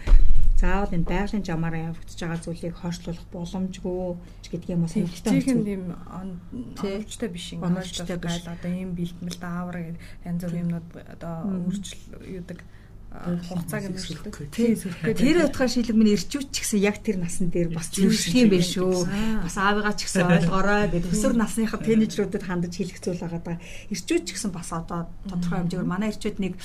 [0.61, 3.95] заавал энэ байгалийн жамаараа явагдаж байгаа зүйлийг хойшлуулах боломжгүй
[4.73, 5.83] юм уу сонирхолтой юм тийм
[6.19, 9.77] оновчтой биш юм оновчтой gaйл одоо ийм бэлтгэл даавар
[10.29, 11.35] янз бүрийн юмнууд одоо
[12.37, 12.59] юудаг
[13.11, 14.23] хугацааг нь сөрөх
[15.19, 18.79] тэр утгаар шилэг минь ирчүүч ч гэсэн яг тэр насан дээр бас зөвшөлт юм биш
[18.79, 19.03] шүү.
[19.43, 21.11] Бас аавыгаа ч гэсэн ойлгоорой гэдэг.
[21.11, 23.59] Өсвөр насныхаа тэнэжрүүдэд хандаж хэлэх зүйл байгаа.
[23.91, 26.55] Ирчүүч ч гэсэн бас одоо тодорхой хэмжээгээр манай ирчүүд нэг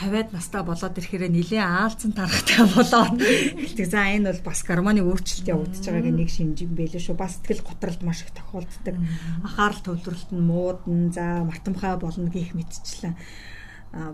[0.00, 3.86] 50-аад настай болоод ирэхээр нэлээд аалцсан тарахтай болоод хэлдэг.
[3.86, 7.20] За энэ бол бас гормоны өөрчлөлт явагдаж байгааг нэг шинж юм байлээ шүү.
[7.20, 8.96] Бас сэтгэл готролд маш их тохиолддог.
[9.44, 13.14] Анхаарал төвлөрөлт нь муудан, за мартамхай болно гэх мэтчлэн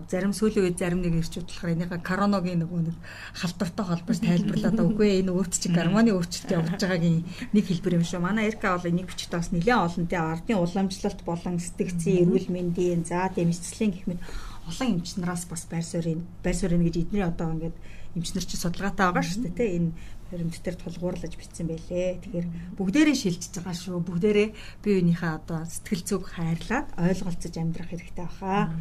[0.09, 2.97] зарим сүүлийн үед зарим нэг ирчүүд болохоор энийхээ короногийн нөгөө нэг
[3.37, 4.89] халдвартай холбооч тайлбарлаад байгаа.
[4.89, 7.21] Үгүй энэ өөрт чи гормоны өөрчлөлт явагдаж байгаагийн
[7.53, 8.17] нэг хэлбэр юм шүү.
[8.25, 13.05] Манай Эрка бол энийг бичдэг бас нэлээд олон тий ардын уламжлалт болон сэтгцийн эрүүл мэндийн
[13.05, 14.21] за дэмжлэлийн гэх мэт
[14.67, 17.77] олон эмч нараас бас байр суурийн байр суурийн гэж эдний одоо ингээд
[18.15, 19.91] эмч нар чинь судалгаатай байгаа шүү дээ тий энэ
[20.27, 22.19] баримт дээр тулгуурлаж бичсэн байлээ.
[22.19, 24.03] Тэгэхээр бүгдээрээ шилжиж байгаа шүү.
[24.03, 24.49] Бүгдээрээ
[24.83, 28.75] бие биенийхээ одоо сэтгэл зүг хайрлаад ойлголцож амьдрах хэрэгтэй баха.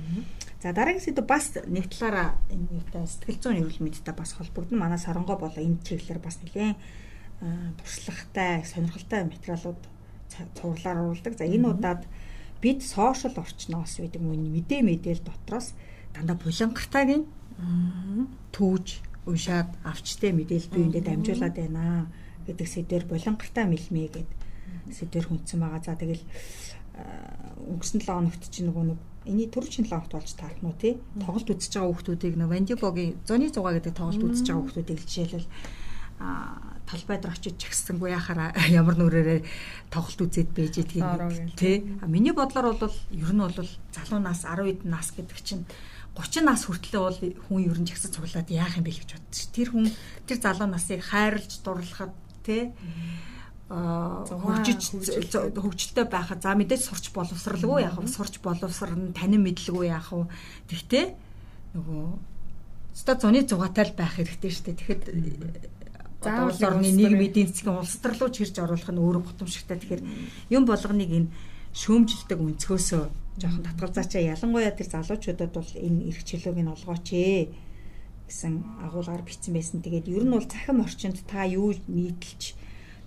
[0.58, 4.82] За дараагийн сэдв бас нэг талаараа энэ юутай сэтгэл зүйн эрүүл мэндтэй бас холбогдно.
[4.82, 6.78] Манай соронгоо болоо энэ чиглэлээр бас нэлээд
[7.78, 9.82] туршлагатай, сонирхолтой материалууд
[10.58, 11.38] цувралаар оруулдаг.
[11.38, 12.34] За энэ удаад mm -hmm
[12.66, 15.78] бид сошиал орчноос гэдэг мөн мэдээ мэдээл дотроос
[16.10, 17.22] дандаа булангартайг
[18.50, 18.86] түүж
[19.30, 22.10] уншаад авчтай мэдээлэл биендээ дамжуулаад байна
[22.42, 24.30] гэдэг сэдвэр булангартай мэлмээ гэд
[24.90, 25.82] сэдвэр хүндсэн байгаа.
[25.86, 26.26] За тэгэл
[27.70, 29.00] өнгөрсөн 7 хоногт чинь нөгөө нэг
[29.30, 33.46] эний төрчин 7 хоногт болж таарах нь тий тоглолт үзэж байгаа хүмүүсийг нөгөө Вандибогийн зоны
[33.50, 35.48] зугаа гэдэг тоглолт үзэж байгаа хүмүүсийг жишээлбэл
[36.18, 39.40] талбай дээр очиж чагсангүй яхаар ямар нүрээрээ
[39.92, 41.04] тоглолт үзээд байж идгийг
[41.58, 45.64] тий миний бодлоор бол ер нь бол залуу нас 10 хэд нас гэдэг чинь
[46.16, 49.52] 30 нас хүртлэе бол хүн ер нь жагсаж цуглаад яах юм бэ гэж бодчих.
[49.52, 49.92] Тэр хүн
[50.24, 52.72] тэр залуу насыг хайрлж дурлахад тий
[53.68, 54.96] хөгжиж
[55.58, 58.08] хөгжилтэй байхад за мэдээж сурч боловсралгүй яах вэ?
[58.08, 60.30] Сурч боловсрно, танин мэдлгүй яах вэ?
[60.70, 61.04] Тэгтээ
[61.74, 62.04] нөгөө
[62.94, 64.78] ста зуны зугаатай л байх хэрэгтэй шүү дээ.
[64.80, 65.02] Тэгэхэд
[66.22, 69.76] заавал орны нийгмийн эдийн засгийн улс төр руу чирж оруулах нь өөрөө готомшигтай.
[69.78, 70.02] Тэгэхээр
[70.56, 71.32] юм болгоныг энэ
[71.76, 73.02] шөөмжилдэг өнцгөөсөө
[73.40, 77.52] жоохон татгалзаачаа ялангуяа тэр залуучуудад бол энэ эрх чөлөөг нь олгооч ээ
[78.26, 78.54] гэсэн
[78.86, 79.84] агуулгаар бичсэн байсан.
[79.84, 82.56] Тэгээд ер нь бол цахим орчинд та юу нийтэлж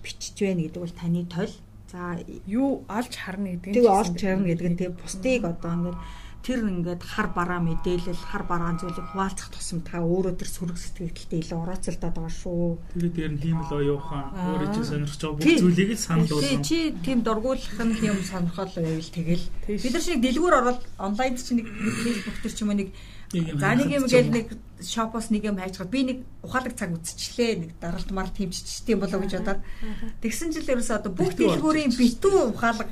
[0.02, 1.54] бичиж байна гэдэг бол таны тойл.
[1.90, 5.98] За юу олж харна гэдэг нь тэг олж харна гэдэг нь тэг бусдыг одоо ингээд
[6.40, 11.40] тэр ингээд хар бараа мэдээлэл хар бараан зүйлийг хуваалцах тусам та өөрөө тэр сөрөг сэтгэлдээ
[11.44, 12.64] илүү орооцолдоод байгаа шүү.
[12.96, 16.64] Тэгээд дээр нь хиймэл оюухан өөрөө чи сонирхож байгаа бүх зүйлийг л санал болгоно.
[16.64, 19.46] Чи тийм дургуулах нь тийм сонирхол байвал тэгэл.
[19.68, 22.90] Бид нар шиг дэлгүүр ороод онлайн чи нэг фэйсбુક төр ч юм уу нэг
[23.30, 24.46] За нэг юм гээл нэг
[24.82, 29.22] шопоос нэг юм хайжгаад би нэг ухаалаг цаг үзчихлээ нэг даралт март хэмжиж тийм болоо
[29.22, 29.62] гэж бодоод.
[30.18, 32.90] Тэгсэн жил ерөөсөө одоо бүх дэлгүүрийн битүү ухаалаг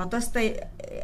[0.00, 0.46] одоостай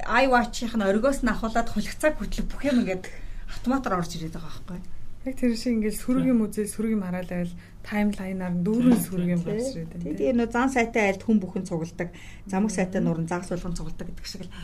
[0.09, 3.05] iWatch-ийн оргиос нь ахуулаад хулигцааг хүртэл бүх юм ингээд
[3.53, 4.81] автоматар орж ирээд байгаа байхгүй.
[5.27, 10.07] Яг тэр шиг ингээд сүргийн музей сүргийн хараал байвал таймлайнаар дүүрэн юм болж ирээд байна.
[10.19, 12.11] Тэгээд нөө зан сайтай айлд хүн бүхэн цугладаг,
[12.47, 14.55] замаг сайтай нуран загас болгон цугладаг гэдэг шиг л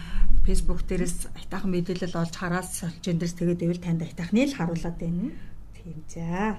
[0.47, 5.31] фэйсбુક дээрээс айтаахан мэдээлэл олж хараас гендерс тэгээд ивэл танд айтаахны л харуулад байна.
[5.79, 6.59] Тийм за.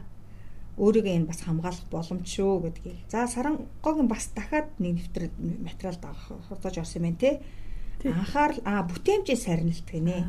[0.80, 3.08] Өөрийгөө энэ бас хамгаалах боломж шүү гэдгийг.
[3.12, 6.00] За сарангогийн бас дахиад нэг нэвтрэл материал
[6.48, 7.32] хурдаж орсон юм байна те.
[8.04, 10.28] Анхаарал а бүтээмжийн сарнилт гинэ.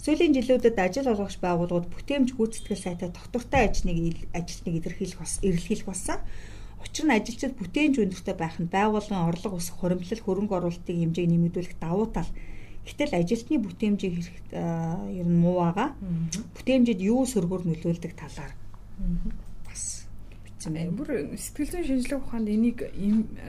[0.00, 6.18] Сүүлийн жилүүдэд ажил олгогч байгууллагууд бүтээмж гүйцэтгэл сайтай доктортой ажлыг ажилтныг илэрхийлэх бас эрэлхийлэх болсон.
[6.80, 11.76] Учир нь ажилчид бүтээмж өндөртэй байх нь байгууллагын орлого ус хуримтлал хөрөнгө оруулалтын хэмжээг нэмэгдүүлэх
[11.82, 12.30] давуу тал
[12.86, 14.46] Гэтэл ажилтны бүтээмжийг хэрэг
[15.10, 15.98] ер нь муу байгаа.
[16.54, 18.54] Бүтээмжид юу сөргөөр нөлөөлдөг талаар
[19.66, 20.06] бас
[20.46, 20.94] бичсэн байна.
[20.94, 22.78] Бүр сэтгэл зүйн шинжилгээ ухаанд энийг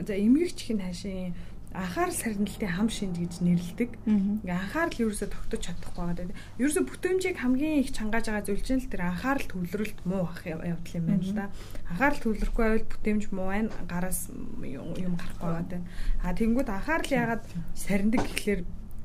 [0.02, 1.38] за эмгэгч хэн хаашийн
[1.72, 3.90] анхаарал сарнилтын хам шинж гэж нэрлэдэг.
[4.08, 6.36] Ингээ анхаарал ерөөсө тогтож чадахгүй байгаа.
[6.56, 10.96] Ерөөсө бүтээмжийг хамгийн их чангааж байгаа зүйл чинь л тэр анхаарал төвлөрөлт муу ах явдал
[10.96, 11.44] юм байна л да.
[11.92, 13.70] Анхаарал төвлөрөхгүй байвал бүтээмж муу байна.
[13.84, 15.80] Гараас юм гарахгүй байгаа.
[16.24, 17.44] А тэнгууд анхаарал яагаад
[17.76, 18.60] сарндаг гэхлээр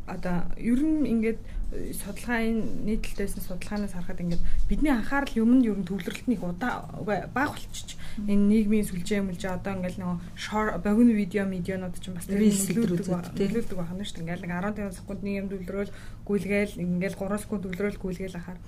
[0.07, 1.39] одоо ер нь ингээд
[1.73, 7.97] судалгааны нийтлэлтэйсэн судалгаанаас харахад ингээд бидний анхаарал юмд ер нь төвлөрөлт нэг удаа баг болчих.
[8.29, 14.05] Энэ нийгмийн сүлжээ мүлжээ одоо ингээд нөгөө short богино видео медианууд ч бас төлөвлөдөг байна
[14.05, 14.23] шүү дээ.
[14.23, 15.91] Ингээд нэг 15 секунд нэг юм төвлөрөөл
[16.25, 18.59] гүйлгээл ингээд 3 секунд төвлөрөөл гүйлгээл ахаар.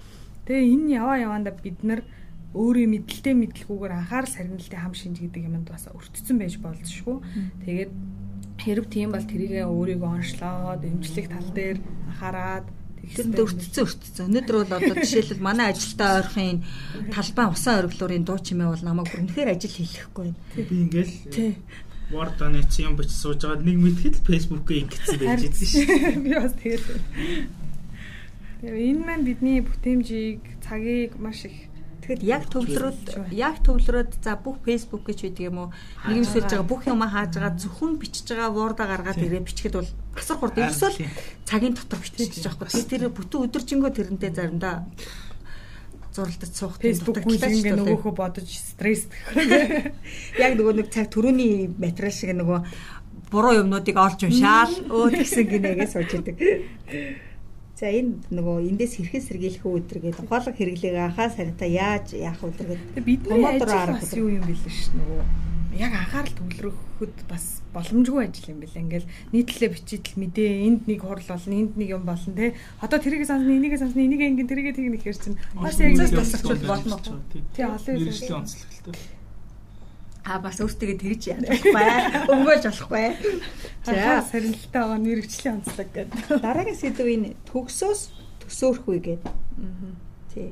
[0.50, 2.02] Тэгээ энэ яваа яваанда бид нар
[2.56, 7.18] өөрийн мэдлэлтэй мэдлгүүгээр анхаарал сарнилтын хам шинж гэдэг юмд бас өртцсөн байж болзошгүй.
[7.68, 7.92] Тэгээд
[8.56, 12.66] Хэрв тийм бол тэрийгээ өөрийгөө онцлоод эмчлэх тал дээр анхаарад
[13.14, 14.28] Тэнд өртцөн өртцөн.
[14.32, 16.64] Өнөөдөр бол одоо жишээлбэл манай ажилтаа ойрхон
[17.14, 20.40] талбай усан ориглуурын дуу чимээ бол намайг үнэхээр ажил хийхгүй байна.
[20.56, 21.14] Би ингээл.
[22.14, 22.38] Word
[22.70, 25.86] ч юм бич сууж байгаа нэг мэдхэд Facebook-ийг ингэсэн байж идэв шүү.
[26.26, 26.86] Би бас тэгээд.
[28.62, 31.74] Тэгээ энэ маань бидний бүтээмжийг, цагийг маш их
[32.06, 35.70] Тэгэхэд яг төвлөрөөд яг төвлөрөөд за бүх фэйсбુક гэж байдаг юм уу?
[36.06, 40.38] Сэлж байгаа бүх юм хааж байгаа зөвхөн бичиж байгаа ворда гаргаад ирээ бичгэд бол асар
[40.38, 40.92] хурд ерөөсөө
[41.50, 42.86] цагийн дотор бичиж байгаа байхгүй.
[42.86, 44.86] Тэр бүтэн өдөржингөө тэрнтэй заримдаа
[46.14, 49.10] зурлаж суух фэйсбુક гүйлгээ нөгөөхөө бодож стресс
[50.46, 52.60] яг нөгөө нэг цаг төрөний материал шиг нөгөө
[53.34, 54.78] буруу юмнуудыг олж уншаал.
[54.94, 56.38] Өө тэгсэн гинэгээ сууж идэг.
[57.76, 62.72] За энэ нөгөө эндээс хэрхэн сэргийлэх өдөр гэдэг ухаалаг хэрэглээг анхаа сарта яаж яах өдөр
[62.72, 63.04] гэдэг.
[63.04, 65.22] Бидний ажил бас юу юм бэл ш нөгөө
[65.76, 71.28] яг анхаарал төвлөрөхөд бас боломжгүй ажил юм бэл ингээл нийтлэлээ бичиж мэдээ энд нэг хурал
[71.28, 72.56] болно энд нэг юм болно те.
[72.80, 76.96] Одоо тэрийг санасны энийгээ санасны энийг ингэ тэрийгээ тийг нэхэр чинь бас яг тасарчул болно.
[77.52, 78.96] тий олон мэрэгжлийн онцлогтой
[80.26, 81.74] А бас өөртөө тэгж яахгүй.
[82.34, 83.08] Өнгөж болохгүй.
[83.86, 86.42] За сарнилтай байгаа мэрэгчлийн онцлог гэдэг.
[86.42, 88.02] Дараагийн сэдв энэ төгсөөс
[88.42, 89.30] төсөөрөх үе гэдэг.
[89.30, 89.94] Аа.
[90.34, 90.50] Тий.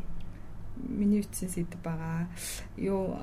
[0.78, 2.28] миний үтсэн сэдв байгаа.
[2.78, 3.18] Юу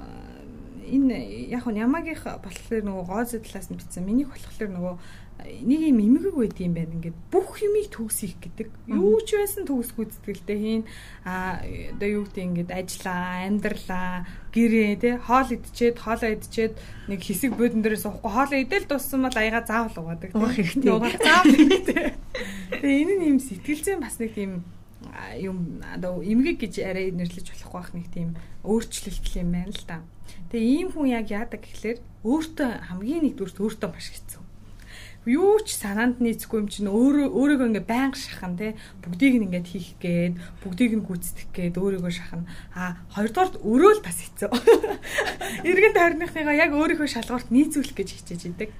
[0.86, 4.04] энэ яг нь ямагийнх болохоор нөгөө гооз талаас нь бичсэн.
[4.06, 4.94] Минийх болохоор нөгөө
[5.44, 6.94] нэг юм эмгэг байд юм байна.
[6.96, 8.68] Ингээд бүх юмыг төгсөх гэдэг.
[8.88, 10.82] Юу ч байсан төгс гүйцэтгэлтэй хийн.
[11.24, 16.74] А одоо юу гэдэг ингээд ажиллаа, амьдралаа, гэрээ тий хоол идчихэд, хоолоо идчихэд
[17.08, 20.30] нэг хэсэг буудан дээрээ суухгүй хоолоо идэл дуссан бол аяга заавал угаадаг.
[20.34, 20.90] Угаах хэрэгтэй.
[20.90, 22.04] Заавал хэрэгтэй.
[22.80, 24.64] Тэгээ энэ нь юм сэтгэлзэн бас нэг тийм
[25.40, 30.04] юм одоо эмгэг гэж арай нэрлэж болохгүй бах нэг тийм өөрчлөлт юм байна л да.
[30.52, 34.49] Тэгээ ийм хүн яг яадаг гэхэлэр өөртөө хамгийн нэгдүгürt өөртөө маш хэцүү
[35.28, 38.68] юу ч санаанд нийцэхгүй юм чинь өөрөө өөрийгөө ингээ байнга шахана те.
[39.04, 44.04] Бүгдийг нь ингээд хийх гээд бүгдийг нь гүйцэтгэх гээд өөрийгөө шахана а хоёрдугаар өрөө л
[44.04, 44.48] бас хэцүү.
[45.68, 48.70] Эргэн тойрныхныгаа яг өөрийнхөө шалгуурт нийцүүлэх гэж хичээж идэг.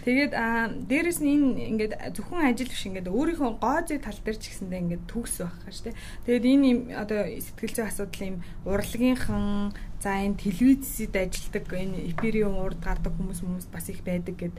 [0.00, 4.38] Тэгээд а дээрэс нь энэ ингээд зөвхөн ажил биш ингээд өөрийнхөө гоо зүй тал дээр
[4.40, 5.94] ч гэсэндээ ингээд төгс байх гэж тий.
[6.24, 12.56] Тэгээд энэ юм одоо сэтгэл зүйн асуудал юм урлагийнхан за энэ телевизэд ажилдаг энэ эпириум
[12.64, 14.56] урд гардаг хүмүүс хүмүүс бас их байдаг гэд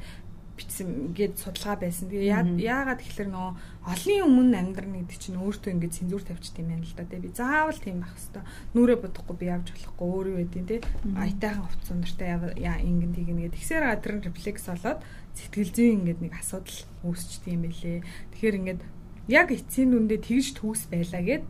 [0.61, 2.07] бичсэн гээд судалгаа байсан.
[2.13, 3.49] Тэгээ яагаад тэгэхээр нөө
[3.89, 7.09] олонний өмнө амьдрна гэдэг чинь өөртөө ингээд цензуур тавьчих юм байна л да.
[7.09, 8.45] Тэгээ би заавал тийм байх хэвээр
[8.77, 10.77] нүрэ бодохгүй би явж болохгүй өөрөө байдیں۔ Тэ
[11.17, 12.29] аятайхан хувц сундартай
[12.61, 14.99] яа ингэн тийг нэгэ тэгсээр гадрын рефлекс болоод
[15.33, 17.99] сэтгэл зүйн ингээд нэг асуудал үүсчихдээ юм бэлээ.
[18.37, 18.81] Тэгэхээр ингээд
[19.27, 21.43] яг эцсийн дүндээ тэгж төгс байлаа гэд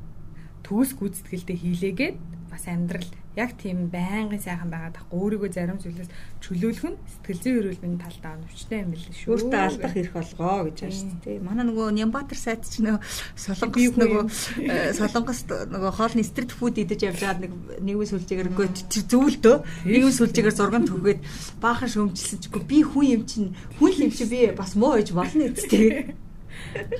[0.63, 2.17] төгс гүйцэтгэлдээ хийлээгээд
[2.51, 3.07] бас амьдрал.
[3.39, 6.11] Яг тийм байнгын сайхан байгаад ахгүй өөрийгөө зарим зүйлээс
[6.43, 9.31] чөлөөлөх нь сэтгэл зүйн эрүүл мэндийн талдаа өвчтэй юм билээ шүү.
[9.31, 11.19] Өөртөө алдах эрх болгоо гэж байна шүү.
[11.23, 11.39] Дээ.
[11.39, 12.99] Манай нөгөө Нямбатар сайд ч нөгөө
[13.39, 14.23] солонгос нөгөө
[14.67, 18.49] э, солонгос нөгөө хоолны стрит фуд идэж явж байгаа нэг нэгэн сүлжээгээр
[18.91, 19.55] тэр зөвлөдөө
[19.87, 21.19] нэгэн сүлжээгээр зурган төгөөд
[21.63, 25.47] баахан шөмжилсэн чигүй би хүн юм чинь хүн юм чи би бас муу гэж болно
[25.47, 26.19] гэдэг.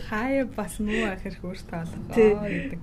[0.07, 2.81] Хаяа бас муу ахэр өөртөө олгоо гэдэг.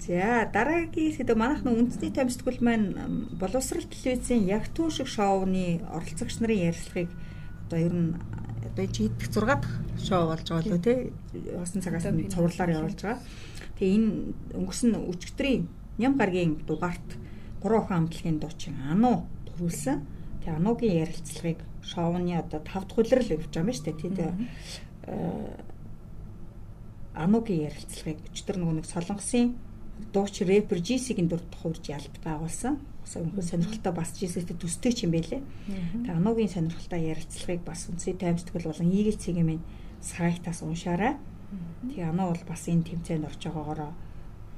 [0.00, 6.72] За дараагийн сэдв манайхны үндэсний томсдгол маань боловсрал телевизийн яг түү шиг шоуны оролцогч нарын
[6.72, 7.12] ярилцлагыг
[7.68, 8.16] одоо ер нь
[8.64, 9.68] одоо чи идэх 6 дахь
[10.00, 10.98] шоу болж байгаа лөө тий
[11.52, 13.20] Усан цагаас нь цувралаар явуулж байгаа.
[13.76, 14.08] Тэгээ энэ
[14.56, 15.68] өнгөрсөн өчигдрийн
[16.00, 17.08] ням гаргийн дугаарт
[17.60, 20.00] 3 охин амтлагийн дуучин Ану төрүүлсэн.
[20.40, 24.32] Тэгээ Анугийн ярилцлагыг шоуны одоо 5 дахь улирал явуулж байгаа юм шүү дээ тий тэгээ
[27.20, 29.60] Анугийн ярилцлагыг өчтөр нөгөө нэг солонгосын
[30.12, 32.80] дууч рэпер Жисигийн дүр тухурж ялт байгуулсан.
[33.10, 35.42] Өнхөн сонирхолтой бас Жиситэй төстэй ч юм байлээ.
[35.42, 39.60] Тэгээ Анугийн сонирхолтой ярилцлагыг бас үнсээ таймсдгэл болон Eagle цэгийн
[40.00, 41.18] сайтаас уншаарай.
[41.90, 43.92] Тэгээ Ану бол бас энэ тэмцээнд орж байгаагаараа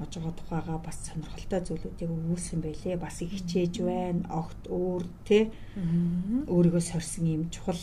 [0.02, 2.96] орж байгаа тухайга бас сонирхолтой зүйлүүдийг өгүүлсэн байлээ.
[3.00, 4.26] Бас их хичээж байна.
[4.28, 5.48] Огт өөр тэ
[6.50, 7.78] өөрийгөө сорьсон юм чухал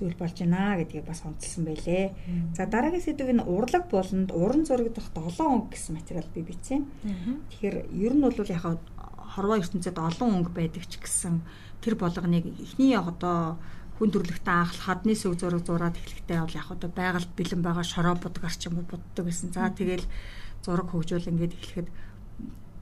[0.00, 2.16] зүйл болж байна гэдгийг бас онцлсан байлээ.
[2.56, 6.88] За дараагийн сэдвийг нь урлаг болонд уран зураг дах 7 өнгө гэсэн материал би бичсэн.
[7.52, 8.64] Тэгэхээр ер нь бол яг
[9.36, 11.44] хорвоо ертөнцид олон өнгө байдаг ч гэсэн
[11.84, 13.60] тэр болгоныг эхний одоо
[14.00, 18.16] хүн төрлөختөө анх хадны сүг зураг зураад эхлэхдээ бол яг одоо байгальд бэлэн байгаа шороо
[18.16, 19.52] юм уу буддаг гэсэн.
[19.52, 20.08] За тэгэл
[20.64, 21.88] зураг хөгжүүл ингээд эхлэхэд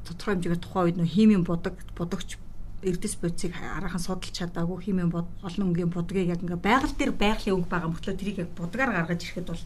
[0.06, 2.38] тодорхой хэмжээгээр тухайн үед нөө химийн будаг будагч
[2.82, 7.70] эрдэс бодисыг арахан судалж чадаагүй химийн олон өнгийн будгийг яг ингээ байгаль дээр байгалийн өнгө
[7.70, 9.64] байгаа мөртлөө тэрийг яг будгаар гаргаж ирэхэд бол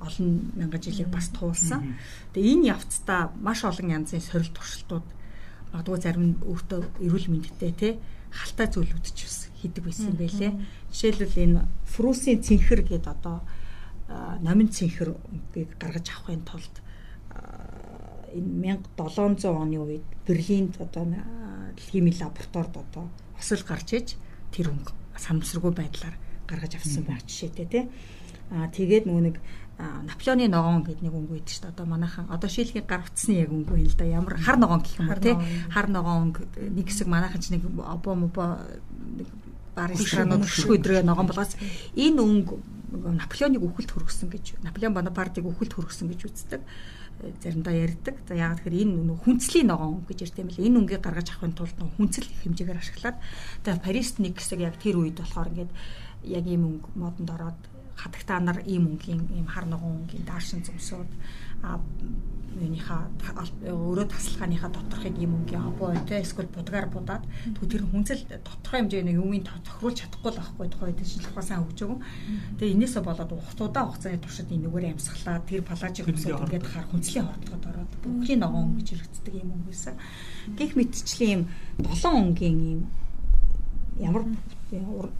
[0.00, 1.96] олон мянган жилийг бас туулсан.
[2.32, 5.06] Тэгээ энэ явцдаа маш олон янзын сорил туршилтууд
[5.72, 7.88] магадгүй зарим нь өөртөө эрүүл мэндтэй те
[8.32, 10.52] халтай зүйлүүд ч бас хийдэг байсан байлээ.
[10.90, 13.44] Жишээлбэл энэ фрусийн цэнхэр гэдэг одоо
[14.42, 16.74] номин цэнхэр өнгийг гаргаж авахын тулд
[18.34, 21.04] энэ 1700 оны үед Берлинд одоо
[21.76, 24.08] хими лабораторид одоо осол гарч иж
[24.52, 26.16] тэр өнгө санамсаргүй байдлаар
[26.46, 27.84] гаргаж авсан байх жишээтэй тий.
[28.50, 29.36] Аа тэгээд нөгөө нэг
[29.80, 31.72] Наполеоны ногоон гэдэг нэг өнгө байдаг шүү дээ.
[31.72, 34.04] Одоо манайхан одоо шилхийн гар утасны яг өнгө юм л да.
[34.04, 35.36] Ямар хар ногоон гэх юм уу тий.
[35.72, 36.42] Хар ногоон өнгө
[36.76, 38.60] нэг хэсэг манайхан ч нэг обо мобо
[39.16, 39.28] нэг
[39.72, 41.56] баристранууд хөшгөө өдрөө ногоон болгоос
[41.96, 42.54] энэ өнгө
[42.90, 46.60] Наполеоныг үхэлд хөргөсөн гэж Наполеон Бонапартыг үхэлд хөргөсөн гэж үздэг
[47.42, 48.16] заримдаа ярьдаг.
[48.28, 51.78] За яагаад тэгэхээр энэ хүнцлийн ногоон гэж ярьдаг юм л энэ өнгийг гаргаж авахын тулд
[51.96, 53.16] хүнцэл хэмжээгээр ашиглаад
[53.64, 55.72] тэгээ Парист нэг хэсэг яг тэр үед болохоор ингээд
[56.24, 57.60] яг ийм өнгө модонд ороод
[58.00, 61.49] хатагтаа нар ийм өнгийн ийм хар ногоон өнгийн даашин зүмсүүд а
[62.60, 63.08] юуныхаа
[63.62, 67.24] өөрөө таслахааныхаа доторхыг юм өнгийн хобоо тэ эсвэл будгаар будаад
[67.56, 72.00] тэгвэл тэр хүнцэл тодорхой хэмжээний юмыг тохируулж чадахгүй л байхгүй тухай үед шинжлэх ухаан хөгжөөгөн
[72.58, 77.64] тэгээ энээсээ болоод ухтуудаа хугацааны туршид энэгээр амьсгалаа тэр палажик хүмүүсүүд ингээд хар хүнцлийн хордлогод
[77.70, 79.94] ороод бүхний ногоон гэж хэрэгцдэг юм өнгөсөн
[80.58, 81.42] гих мэтчлийн юм
[81.86, 82.80] 7 өнгийн юм
[84.00, 84.24] ямар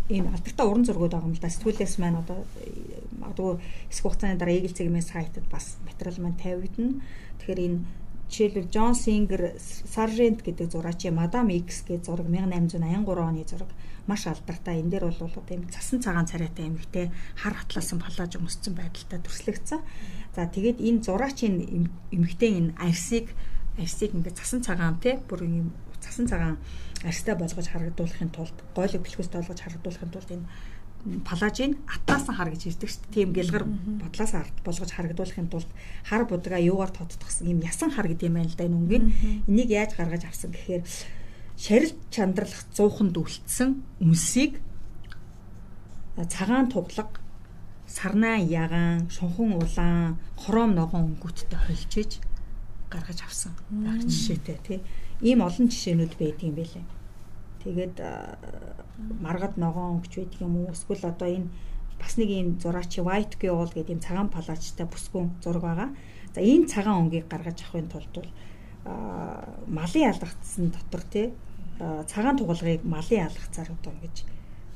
[0.08, 2.44] ийм алдагтаа уран зургууд байгаа юм л да сэтгүүлээс маань одоо
[3.20, 3.60] магадгүй
[3.92, 7.04] эсэх хугацааны дараа Eagle цэгийн сайтад бас материал маань тавигдана.
[7.38, 7.78] Тэгэхээр энэ
[8.30, 13.70] жишээлбэл Джон Сингер Sargent гэдэг зураач Madame X гэдэг зураг 1883 оны зураг
[14.06, 14.80] маш алдартай.
[14.80, 19.80] Энэ дээр бол тийм цасан цагаан царайтай эмэгтэй хар хатлаасан палаж өмссөн байдалтай төрслөгдсөн.
[20.34, 23.34] За тэгээд энэ зураачийн эмэгтэй энэ арсыг
[23.76, 26.56] арсыг ингээд цасан цагаан тий бүр юм цасан цагаан
[27.04, 30.46] арстай болгож харагдуулахын тулд гойлог бэлхүүстэй болгож харагдуулахын тулд энэ
[31.24, 33.14] палажийн атласан хар гэж хэлдэг шүү дээ.
[33.14, 35.70] Тийм гэлгар бодлоос арт болгож харагдуулахын тулд
[36.04, 39.04] хар будгаа юугаар тодтгосон юм ясан хар гэдэг юм байна л да энэ өнгийн.
[39.48, 40.84] Энийг яаж гаргаж авсан гэхээр
[41.56, 44.60] шарил чандралах зууханд үлдсэн үнсийг
[46.28, 47.20] цагаан туглаг
[47.88, 52.20] сарнаа ягаан, шунхан улаан, хором ногоон өнгөттэй холжиж
[52.92, 53.52] гаргаж авсан.
[53.72, 54.80] Яг жишээтэй тий.
[55.20, 56.84] Ийм олон жишээнүүд байдаг юм байлээ.
[57.64, 57.96] Тэгээд
[59.20, 60.72] маргад ногоон өнгөч байдаг юм уу?
[60.72, 61.48] Эсвэл одоо энэ
[62.00, 65.88] бас нэг юм зураачи white gold гэдэг юм цагаан палачтай бүсгүн зураг байгаа.
[66.34, 68.30] За энэ цагаан өнгийг гаргаж авахын тулд бол
[69.68, 71.32] малын алгацсан дотор тий
[71.80, 74.24] цагаан тугалгыг малын алгацаар одоо ингэж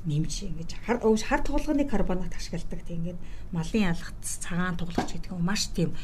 [0.05, 3.21] нэмж ингэж хар хар тугалганы карбонат ашигладаг тийм ингээд
[3.53, 5.97] малын алгац цагаан тугалгач гэдэг нь маш тийм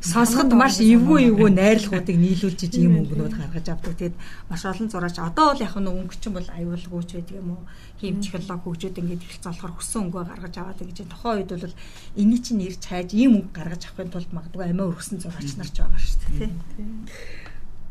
[0.00, 3.98] сонсоход маш эвгүй эвгүй найрлахуудыг нийлүүлж иж ийм өнгөнүүд гаргаж авдаг.
[3.98, 4.14] Тэгэд
[4.46, 7.66] маш олон зураач одоо бол яг нь өнгө чинь бол аюулгүйч байдаг юм уу?
[7.98, 11.74] Хим технологи хөгжөөд ингээд ихэлц болохоор хүссэн өнгөө гаргаж аваад гэж тухайн үед бол
[12.14, 15.76] энэний чинь ирж хайж ийм өнгө гаргаж авахын тулд магадгүй амиа өргөсөн зураач нар ч
[15.82, 16.50] байгаа шүү дээ.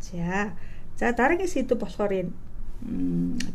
[0.07, 0.55] За.
[0.95, 2.31] За дараагийн сэдв болохоор энэ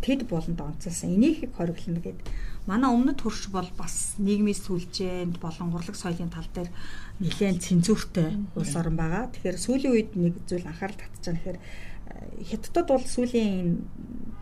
[0.03, 2.27] тэд болонд онцолсон энийхийг хориглоно гэдэг
[2.66, 6.70] манай өмнөд хөрш бол бас нийгмийн сүлжээнд болон урлаг соёлын тал дээр
[7.18, 9.31] нэлээд цензуртэй улс орн байгаа.
[9.35, 11.62] Тэгэхээр сүүлийн үед нэг зүйл анхаарал байгаа гэхээр э,
[12.51, 13.83] хятадд бол сүүлийн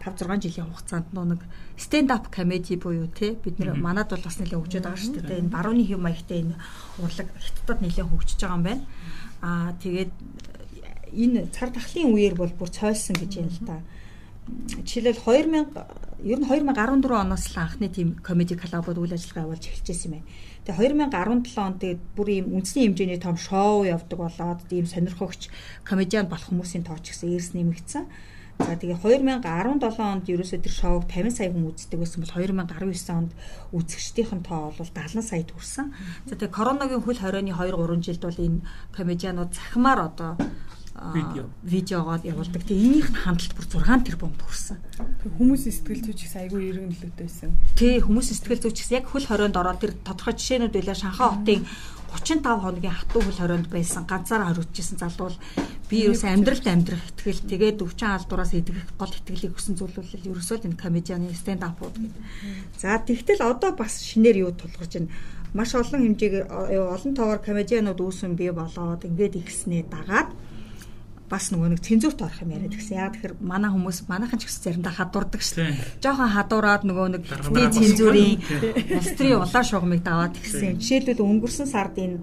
[0.04, 1.40] 5 6 жилийн хугацаанд нэг
[1.80, 5.40] stand up comedy буюу те бид нэр манад бол бас нэлээд хөгжөөд байгаа шүү дээ.
[5.44, 6.56] Энэ барууны хэв маягтай энэ
[7.00, 8.84] урлаг хятадд нэлээд хөгжиж байгаа юм байна.
[9.40, 10.12] Аа тэгээд
[11.12, 13.80] энэ цар тахлын үеэр бол бүр цойсон гэж юм л та.
[14.44, 20.08] Жишээлбэл 2000 ер нь 2014 оноос л анхны тийм комеди клубуд үйл ажиллагаа явуулж эхэлчихсэн
[20.08, 20.28] юм байна.
[20.64, 25.48] Тэгээ 2017 онд тэгээд бүр ийм үндэсний хэмжээний том шоу явдаг болоод ийм сонирхогч
[25.84, 28.04] комедиан болох хүмүүсийн тоо ч гэсэн эрс нэмэгдсэн.
[28.60, 33.32] За тэгээ 2017 онд ерөөсөө тэр шоуг 50 сая хүн үздэг байсан бол 2019 онд
[33.74, 35.92] үзэгчдийн тоо бол 70 сая хүрсэн.
[36.28, 38.64] За тэгээ коронавигийн хөл хорионы 2 3 жилд бол энэ
[38.94, 40.32] комедианууд захимаар одоо
[40.94, 42.62] видео видеогоод явуулдаг.
[42.62, 44.78] Тэгээ энийх нь хандлт бүр 6 тэрбум төрсэн.
[45.26, 47.50] Хүмүүсийн сэтгэл зүйч гэсэн айгүй эргэнлөлттэй байсан.
[47.74, 50.94] Тий, хүмүүсийн сэтгэл зүйч гэсэн яг хөл хорионд ороод тэр тодорхой жишээнүүд байлаа.
[50.94, 51.60] Шанхай хотын
[52.14, 55.34] 35 хоногийн хатуу хөл хорионд байсан ганцаараа хориодчихсан залуу
[55.90, 60.78] би ерөөсөө амьдралд амьдрах ихтгэл тэгээд өвчин алдуураас идэх гол итгэлийг өсөн зүйлүүл ерөөсөө энэ
[60.78, 62.14] комедианы stand up гэдэг.
[62.78, 65.10] За тэгтэл одоо бас шинээр юу тулгарч байна
[65.54, 66.46] маш олон хэмжээгээр
[66.94, 70.30] олон тоогоор комедианууд үүсэн бий болоод ингээд ихснээ дагаад
[71.28, 73.00] бас нөгөө нэг цензурт орох юм яриад гэсэн.
[73.00, 76.04] Яг тэгэхээр манай хүмүүс манайхан ч гэсэн заримдаа хадуурдаг шүү дээ.
[76.04, 78.32] Жохон хадуураад нөгөө нэг тий цензурын
[79.00, 80.76] улс төрийн улаан шугамыг даваад гэсэн.
[80.78, 82.20] Жишээлбэл өнгөрсөн сард энэ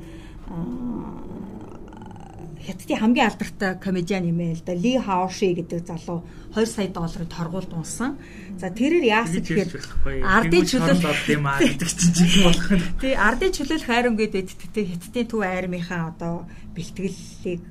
[2.61, 6.21] хятадын хамгийн алдартай комедиан юм ээ л да Ли Хаоши гэдэг залуу
[6.53, 8.21] 2 сая долларын торгуулд унсан.
[8.61, 9.81] За тэрээр яасан гэхээр
[10.21, 12.85] ардын чөлөөлөл юм аа гэдэг чинь жин болох нь.
[13.01, 16.45] Тий ардын чөлөөлөх хайрам гэдэг хятадын төв айрмынхаа одоо
[16.77, 17.61] бэлтгэлийг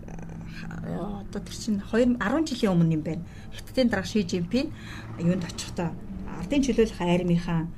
[0.67, 3.25] одоо тэр чинь 2 10 жилийн өмнө юм байна.
[3.55, 4.73] Хятадын дарга Ши Жинпин
[5.19, 5.95] юунд очихдоо
[6.41, 7.69] ардын чөлөөлөх армийнхаа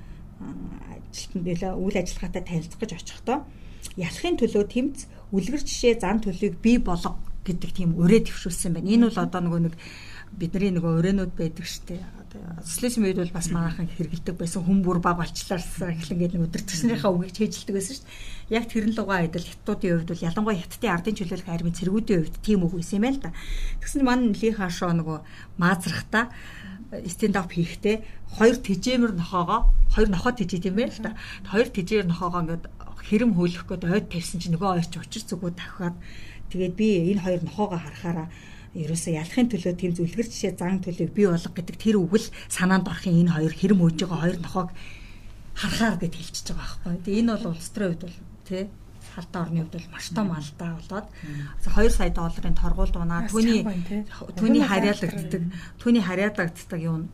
[1.12, 3.38] ажилтнууд нэлээ үйл ажиллагаатай танилцах гэж очихдоо
[3.96, 4.96] ялахын төлөө тэмц
[5.32, 8.88] үлгэр жишээ зан төлөвийг бий болго гэдэг тийм өрөө төвшүүлсэн байна.
[8.94, 9.74] Энэ бол одоо нөгөө нэг
[10.38, 12.00] бидний нөгөө өрөөнүүд байдаг штеп
[12.64, 17.12] социализм үед бол бас манайхан хэрэгэлдэг байсан хүм бүр баг болчлаарсан эхлэн гэдэг нэг өдөртгснийхаа
[17.12, 18.08] үгийг чэйжилдэг байсан дээ.
[18.52, 22.60] Яг тэрэн лугаа айдал хятадуудын хувьд бол ялангуяа хятадын ардын чөлөөлөх армийн цэргүүдийн хувьд тийм
[22.68, 23.32] үг байсан юм байл та.
[23.80, 25.18] Тэгсэн маань ли хаашоо нөгөө
[25.56, 26.28] маазрахта
[27.08, 27.96] стенд ап хийхдээ
[28.36, 31.16] хоёр тэжээмэр нохоогоо хоёр нохоо тэжээд юм байл та.
[31.48, 32.64] Хоёр тэжээр нохоогоо ингээд
[33.08, 35.96] хэрэм хөөлөх гээд ойд тавьсан чинь нөгөө ойрч учир зүгөө тавхаад
[36.52, 38.28] тэгээд би энэ хоёр нохоогоо харахаараа
[38.76, 42.88] ерөөсөө ялахын төлөө тийм зүлгэр жишээ зан төлөв бий болго гэдэг тэр үг л санаанд
[42.88, 44.70] орохын энэ хоёр хэрэм хөөж байгаа хоёр нохоог
[45.52, 47.04] харахаар гэж хэлчихэж байгаа байхгүй.
[47.04, 48.16] Тэгээ энэ бол улс төрийн хувьд бол
[48.48, 48.64] тий?
[49.14, 51.06] Халтаа орны хувьд бол маш том алдаа болоод
[51.64, 53.60] 2 сая долларын торгуулд унаа түүний
[54.38, 55.42] түүний харьяалагддаг
[55.82, 57.10] түүний харьяалагддаг юм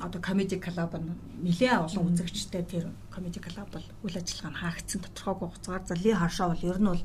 [0.00, 1.10] одоо комеди клуб нь
[1.42, 6.10] нэлээд олон үзэгчтэй тэр комеди клуб бол үйл ажиллагаа нь хаагдсан тодорхойгүй хугацаар за ли
[6.14, 7.02] харшаа бол ер нь бол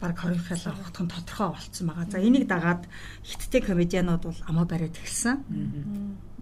[0.00, 2.10] баг хоригхол авахтан тодорхой болцсон байгаа.
[2.10, 2.82] За энийг дагаад
[3.22, 5.36] хиттэй комедианууд бол амаа бариад эхэлсэн.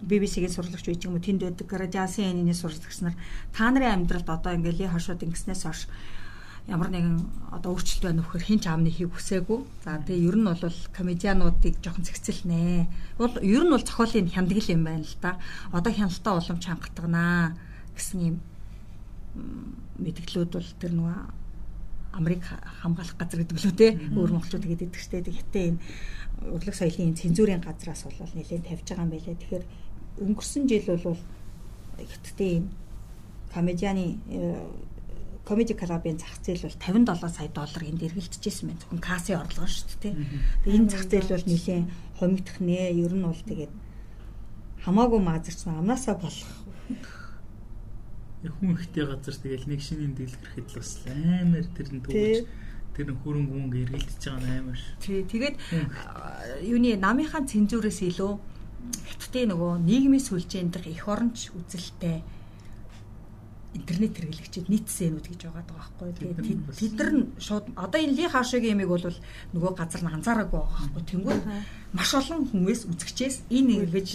[0.04, 3.16] BBC-гийн сурлагч үеч юм уу тэнд байдаг радиасын энэний сурлагч нар
[3.52, 5.88] та нарын амьдралд одоо ингээл хошууд ингэснээс хойш
[6.68, 7.18] ямар нэгэн
[7.50, 9.58] одоо өөрчлөлт байна вөхөр хин ч аамны хийг хүсээгүй.
[9.84, 12.86] За тэгээ ер нь бол комедиануудыг жоохон зэгцэлнэ.
[13.18, 15.40] Бол ер нь бол зохиолын хяндаг юм байна л да.
[15.74, 17.56] Одоо хяналтаа улам чангатганаа
[17.96, 18.36] гэсэн юм
[19.98, 21.18] мэдгэлүүд бол тэр нөгөө
[22.10, 22.42] Америк
[22.82, 25.80] хамгаалах газар гэдэг лөө те өөр монголчууд гэдэг штэ гэхдээ энэ
[26.50, 29.38] урлаг соёлын цензурын газраас бол нэлээд тавьж байгаа юм байлээ.
[29.38, 29.64] Тэгэхээр
[30.20, 31.18] өнгөрсөн жил бол
[31.98, 32.70] хятадын
[33.52, 34.20] комедианы
[35.44, 38.80] комеди клубын зах зээл бол 57 сая доллар энд эргэлдэжсэн байна.
[38.80, 40.14] Зөвхөн кассын орлого шүү дээ.
[40.62, 41.86] Тэгээ энэ зах зээл бол нэлээд
[42.20, 42.94] хомигдох нэ.
[42.94, 43.72] Ер нь бол тэгээд
[44.84, 46.50] хамаагүй маазарсан амнаасаа болох
[48.48, 52.48] хүн ихтэй газар тэгэл нэг шинийн дэлгэрхэд л бас амар тэр нь төвч
[52.96, 54.80] тэр нь хөрөнгө мөнгө эргэлдэж байгаа нь амар.
[54.96, 55.20] Тий.
[55.28, 55.56] Тэгээд
[56.64, 58.32] юуны намынхаа цензурээс илүү
[59.08, 62.22] хятадын нөгөө нийгмийн сүлжээнд дэх эх оронч үзэлтэй
[63.74, 66.10] интернет хэрэглэгчид нийтсэнүүд гэж байгаа даа байхгүй.
[66.18, 69.06] Тэгээд тэд нар нь шууд одоо энэ ли хаашаагийн ямиг бол
[69.54, 71.02] нөгөө газар нь анзаараагүй байгаа байхгүй.
[71.06, 71.40] Тэнгүүд
[71.94, 74.08] маш олон хүмүүс үзэгчээс энэ ингэж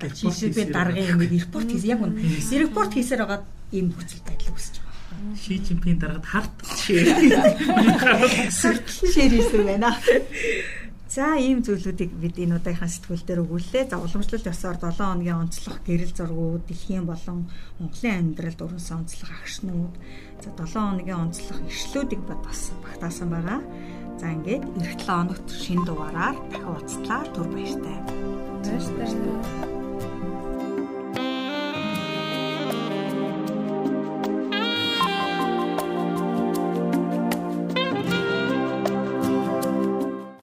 [0.00, 1.92] жишээ даргын ямиг репорт хийсэн.
[1.92, 3.44] Яг үн репорт хийсээр байгаа
[3.76, 5.36] ийм нөхцөл байдал үүсэж байгаа.
[5.36, 7.04] Ши Жинпин дараад харт шээ.
[9.12, 9.92] Шээр хийсэн байна.
[11.12, 13.84] За ийм зүйлүүдийг бид энэ удаагийнхаа сэтгүүл дээр өгүүллээ.
[13.92, 19.94] За уламжлалт ёсоор 7 хоногийн онцлог гэрэл зургууд, дэлхийн болон Монголын амьдралд өрнсөн онцлог агшнууд,
[20.40, 23.60] за 7 хоногийн онцлог ишлүүдийг бас багтаасан байгаа.
[24.16, 27.20] За ингээд эх 7 хоногт шинэ дугаараар дахин уулзлаа.
[27.36, 27.96] Түр баяртай.
[28.64, 29.81] Баяртай.